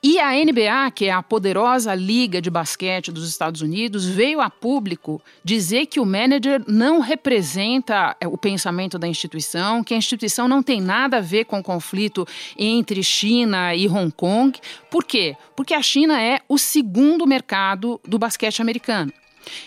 e 0.01 0.20
a 0.20 0.31
NBA, 0.33 0.90
que 0.94 1.07
é 1.07 1.11
a 1.11 1.20
poderosa 1.20 1.92
liga 1.96 2.40
de 2.40 2.48
basquete 2.48 3.11
dos 3.11 3.29
Estados 3.29 3.61
Unidos, 3.61 4.07
veio 4.07 4.40
a 4.40 4.48
público 4.48 5.20
dizer 5.42 5.87
que 5.87 5.98
o 5.98 6.07
manager 6.07 6.62
não 6.68 7.01
representa 7.01 8.16
é, 8.20 8.29
o 8.29 8.38
pensamento 8.38 9.01
da 9.01 9.09
instituição, 9.09 9.83
que 9.83 9.92
a 9.92 9.98
instituição 9.98 10.46
não 10.46 10.62
tem 10.62 10.81
nada 10.81 11.16
a 11.16 11.20
ver 11.20 11.44
com 11.44 11.59
o 11.59 11.62
conflito 11.62 12.24
entre 12.57 13.03
China 13.03 13.74
e 13.74 13.88
Hong 13.88 14.12
Kong. 14.12 14.57
Por 14.88 15.05
quê? 15.05 15.37
Porque 15.57 15.74
a 15.74 15.83
China 15.83 16.22
é 16.22 16.40
o 16.48 16.57
segundo 16.57 17.27
mercado 17.27 18.01
do 18.07 18.16
basquete 18.16 18.62
americano. 18.62 19.12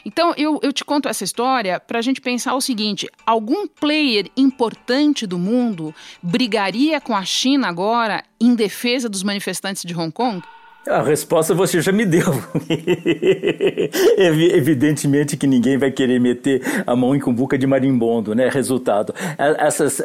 Então, 0.06 0.34
eu, 0.38 0.60
eu 0.62 0.72
te 0.72 0.84
conto 0.84 1.10
essa 1.10 1.24
história 1.24 1.80
para 1.80 2.00
a 2.00 2.02
gente 2.02 2.22
pensar 2.22 2.56
o 2.56 2.62
seguinte: 2.62 3.10
algum 3.26 3.68
player 3.68 4.30
importante 4.36 5.26
do 5.26 5.38
mundo 5.38 5.94
brigaria 6.22 7.00
com 7.00 7.16
a 7.16 7.24
China 7.26 7.68
agora 7.68 8.24
em 8.40 8.56
defesa 8.56 9.10
dos 9.10 9.24
manifestantes 9.24 9.84
de 9.84 9.96
Hong 9.96 10.12
Kong? 10.12 10.42
A 10.88 11.04
resposta 11.04 11.54
você 11.54 11.80
já 11.80 11.92
me 11.92 12.06
deu. 12.06 12.26
Evidentemente 14.18 15.38
que 15.38 15.46
ninguém 15.46 15.78
vai 15.78 15.92
querer 15.92 16.20
meter 16.20 16.62
a 16.88 16.96
mão 16.96 17.16
em 17.16 17.20
cumbuca 17.20 17.56
de 17.56 17.68
marimbondo, 17.68 18.34
né? 18.34 18.50
Resultado. 18.50 19.14
Essas, 19.38 20.02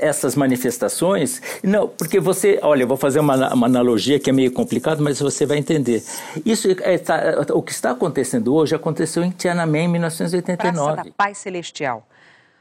essas 0.00 0.36
manifestações, 0.36 1.40
não, 1.62 1.88
porque 1.88 2.20
você, 2.20 2.58
olha, 2.62 2.82
eu 2.82 2.86
vou 2.86 2.98
fazer 2.98 3.20
uma, 3.20 3.54
uma 3.54 3.66
analogia 3.66 4.18
que 4.18 4.28
é 4.28 4.32
meio 4.32 4.52
complicado, 4.52 5.02
mas 5.02 5.20
você 5.20 5.46
vai 5.46 5.56
entender. 5.56 6.02
Isso, 6.44 6.68
é, 6.82 6.98
tá, 6.98 7.46
o 7.54 7.62
que 7.62 7.72
está 7.72 7.92
acontecendo 7.92 8.54
hoje 8.54 8.74
aconteceu 8.74 9.24
em 9.24 9.30
Tiananmen 9.30 9.86
em 9.86 9.88
1989. 9.88 10.92
Praça 10.92 11.08
da 11.08 11.14
Paz 11.16 11.38
Celestial. 11.38 12.06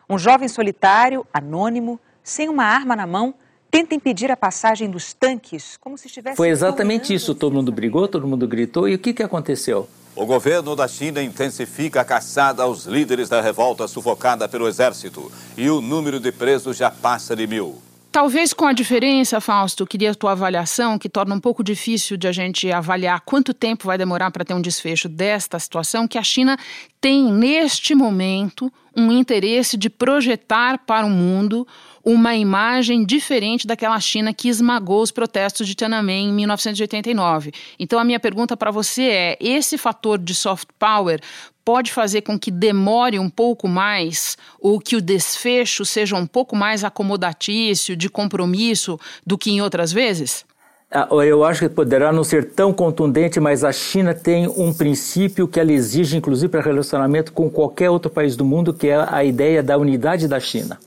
Um 0.10 0.18
jovem 0.18 0.48
solitário, 0.48 1.28
anônimo, 1.34 2.00
sem 2.24 2.48
uma 2.48 2.63
arma 2.63 2.96
na 2.96 3.06
mão, 3.06 3.34
tenta 3.78 3.94
impedir 3.94 4.32
a 4.32 4.36
passagem 4.36 4.90
dos 4.90 5.13
tanques, 5.13 5.78
como 5.78 5.96
se 6.00 6.08
estivesse. 6.08 6.36
Foi 6.36 6.50
exatamente 6.50 7.13
isso. 7.13 7.36
Todo 7.36 7.54
mundo 7.54 7.72
brigou, 7.72 8.08
todo 8.08 8.28
mundo 8.28 8.48
gritou. 8.48 8.90
E 8.90 8.96
o 8.96 9.00
que, 9.00 9.13
que 9.13 9.22
aconteceu? 9.22 9.88
O 10.16 10.26
governo 10.26 10.76
da 10.76 10.88
China 10.88 11.22
intensifica 11.22 12.02
a 12.02 12.04
caçada 12.04 12.63
aos 12.63 12.86
líderes 12.86 13.30
da 13.30 13.40
revolta 13.40 13.88
sufocada 13.88 14.50
pelo 14.50 14.68
exército. 14.68 15.32
E 15.56 15.70
o 15.70 15.80
número 15.80 16.20
de 16.20 16.32
presos 16.32 16.76
já 16.76 16.90
passa 16.90 17.36
de 17.36 17.46
mil. 17.46 17.80
Talvez 18.12 18.52
com 18.52 18.66
a 18.66 18.74
diferença, 18.74 19.40
Fausto, 19.40 19.86
queria 19.86 20.10
a 20.10 20.16
tua 20.16 20.32
avaliação, 20.32 20.98
que 20.98 21.08
torna 21.08 21.36
um 21.36 21.40
pouco 21.40 21.63
difícil 21.63 22.18
de 22.18 22.28
a 22.28 22.32
gente 22.32 22.72
avaliar 22.72 23.22
quanto 23.22 23.54
tempo 23.54 23.86
vai 23.86 23.96
demorar 23.96 24.32
para 24.32 24.44
ter 24.44 24.56
um 24.56 24.62
desfecho 24.62 25.08
desta 25.08 25.60
situação, 25.60 26.08
que 26.08 26.18
a 26.18 26.24
China 26.24 26.58
tem, 27.00 27.32
neste 27.32 27.94
momento, 27.94 28.74
um 28.96 29.12
interesse 29.12 29.78
de 29.78 29.88
projetar 29.88 30.80
para 30.80 31.06
o 31.06 31.10
mundo 31.12 31.68
uma 32.08 32.38
imagem 32.38 33.06
diferente 33.06 33.67
daquela 33.67 34.00
China 34.00 34.34
que 34.34 34.48
esmagou 34.48 35.02
os 35.02 35.12
protestos 35.12 35.67
de 35.67 35.76
Tiananmen 35.76 36.30
em 36.30 36.34
1989. 36.34 37.52
Então, 37.78 38.00
a 38.00 38.04
minha 38.06 38.17
pergunta 38.17 38.56
para 38.56 38.72
você 38.72 39.04
é: 39.04 39.38
esse 39.41 39.78
fator 39.78 40.17
de 40.17 40.34
soft 40.34 40.70
power 40.80 41.20
pode 41.65 41.91
fazer 41.91 42.22
com 42.22 42.39
que 42.39 42.50
demore 42.50 43.20
um 43.20 43.30
pouco 43.30 43.67
mais 43.67 44.38
ou 44.58 44.80
que 44.80 44.96
o 44.96 45.02
desfecho 45.02 45.84
seja 45.84 46.15
um 46.15 46.26
pouco 46.26 46.56
mais 46.56 46.86
acomodatício, 46.86 47.93
de 47.93 48.10
compromisso, 48.10 48.98
do 49.26 49.38
que 49.38 49.52
em 49.52 49.62
outras 49.62 49.91
vezes? 49.91 50.46
Ah, 50.89 51.10
eu 51.12 51.43
acho 51.43 51.67
que 51.67 51.76
poderá 51.76 52.13
não 52.13 52.24
ser 52.24 52.54
tão 52.54 52.72
contundente, 52.72 53.38
mas 53.38 53.65
a 53.65 53.74
China 53.74 54.13
tem 54.13 54.48
um 54.48 54.74
princípio 54.74 55.46
que 55.46 55.60
ela 55.60 55.74
exige, 55.74 56.15
inclusive, 56.15 56.48
para 56.48 56.62
relacionamento 56.62 57.34
com 57.34 57.50
qualquer 57.50 57.89
outro 57.89 58.10
país 58.10 58.38
do 58.38 58.46
mundo, 58.46 58.74
que 58.74 58.88
é 58.88 59.06
a 59.12 59.26
ideia 59.26 59.62
da 59.62 59.78
unidade 59.78 60.26
da 60.26 60.39
China 60.39 60.80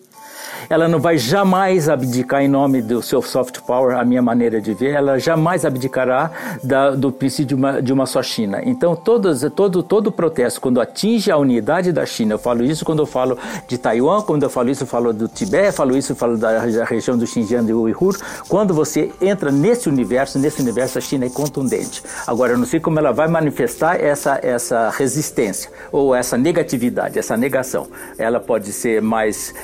ela 0.68 0.88
não 0.88 0.98
vai 0.98 1.18
jamais 1.18 1.88
abdicar 1.88 2.42
em 2.42 2.48
nome 2.48 2.82
do 2.82 3.02
seu 3.02 3.22
soft 3.22 3.60
power, 3.60 3.96
a 3.96 4.04
minha 4.04 4.22
maneira 4.22 4.60
de 4.60 4.74
ver, 4.74 4.90
ela 4.90 5.18
jamais 5.18 5.64
abdicará 5.64 6.30
da, 6.62 6.90
do 6.90 7.10
princípio 7.12 7.46
de 7.46 7.54
uma, 7.54 7.82
de 7.82 7.92
uma 7.92 8.06
só 8.06 8.22
China. 8.22 8.60
Então, 8.64 8.94
todos, 8.94 9.44
todo, 9.54 9.82
todo 9.82 10.12
protesto, 10.12 10.60
quando 10.60 10.80
atinge 10.80 11.30
a 11.30 11.36
unidade 11.36 11.92
da 11.92 12.04
China, 12.04 12.34
eu 12.34 12.38
falo 12.38 12.64
isso 12.64 12.84
quando 12.84 13.00
eu 13.00 13.06
falo 13.06 13.38
de 13.66 13.78
Taiwan, 13.78 14.22
quando 14.22 14.42
eu 14.42 14.50
falo 14.50 14.70
isso, 14.70 14.82
eu 14.82 14.86
falo 14.86 15.12
do 15.12 15.28
Tibete, 15.28 15.72
falo 15.72 15.96
isso, 15.96 16.12
eu 16.12 16.16
falo 16.16 16.36
da, 16.36 16.66
da 16.66 16.84
região 16.84 17.16
do 17.16 17.26
Xinjiang 17.26 17.68
e 17.68 17.72
Uighur. 17.72 18.16
Quando 18.48 18.74
você 18.74 19.10
entra 19.20 19.50
nesse 19.50 19.88
universo, 19.88 20.38
nesse 20.38 20.60
universo, 20.60 20.98
a 20.98 21.00
China 21.00 21.26
é 21.26 21.30
contundente. 21.30 22.02
Agora, 22.26 22.52
eu 22.52 22.58
não 22.58 22.66
sei 22.66 22.80
como 22.80 22.98
ela 22.98 23.12
vai 23.12 23.28
manifestar 23.28 24.00
essa, 24.00 24.38
essa 24.42 24.90
resistência 24.90 25.70
ou 25.92 26.14
essa 26.14 26.36
negatividade, 26.36 27.18
essa 27.18 27.36
negação. 27.36 27.86
Ela 28.18 28.40
pode 28.40 28.72
ser 28.72 29.00
mais. 29.00 29.54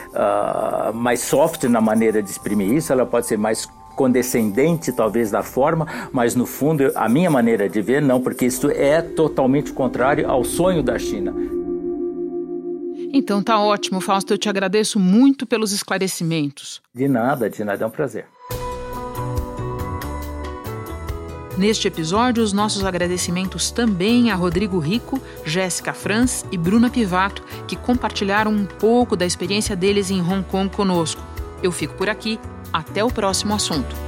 Uh, 0.90 0.94
mais 0.94 1.20
soft 1.20 1.64
na 1.64 1.81
maneira 1.81 2.22
de 2.22 2.31
exprimir 2.31 2.72
isso, 2.72 2.92
ela 2.92 3.07
pode 3.07 3.27
ser 3.27 3.37
mais 3.37 3.66
condescendente 3.94 4.92
talvez 4.92 5.31
da 5.31 5.42
forma, 5.42 5.87
mas 6.12 6.35
no 6.35 6.44
fundo 6.44 6.92
a 6.94 7.09
minha 7.09 7.31
maneira 7.31 7.68
de 7.68 7.81
ver 7.81 8.03
não, 8.03 8.20
porque 8.20 8.44
isso 8.44 8.70
é 8.70 9.01
totalmente 9.01 9.72
contrário 9.72 10.31
ao 10.31 10.44
sonho 10.44 10.83
da 10.83 10.99
China. 10.99 11.35
Então 13.12 13.42
tá 13.42 13.59
ótimo, 13.59 14.01
Fausto, 14.01 14.35
eu 14.35 14.38
te 14.38 14.49
agradeço 14.49 15.01
muito 15.01 15.46
pelos 15.46 15.72
esclarecimentos. 15.72 16.83
De 16.94 17.09
nada, 17.09 17.49
de 17.49 17.64
nada, 17.64 17.85
é 17.85 17.87
um 17.87 17.90
prazer. 17.90 18.27
Neste 21.57 21.88
episódio, 21.88 22.42
os 22.42 22.53
nossos 22.53 22.85
agradecimentos 22.85 23.71
também 23.71 24.31
a 24.31 24.35
Rodrigo 24.35 24.79
Rico, 24.79 25.21
Jéssica 25.45 25.95
Franz 25.95 26.45
e 26.53 26.59
Bruna 26.59 26.90
Pivato, 26.90 27.42
que 27.66 27.75
compartilharam 27.75 28.51
um 28.51 28.66
pouco 28.66 29.16
da 29.16 29.25
experiência 29.25 29.75
deles 29.75 30.11
em 30.11 30.21
Hong 30.21 30.45
Kong 30.45 30.69
conosco. 30.69 31.23
Eu 31.62 31.73
fico 31.73 31.95
por 31.95 32.11
aqui. 32.11 32.38
Até 32.73 33.03
o 33.03 33.11
próximo 33.11 33.55
assunto. 33.55 34.06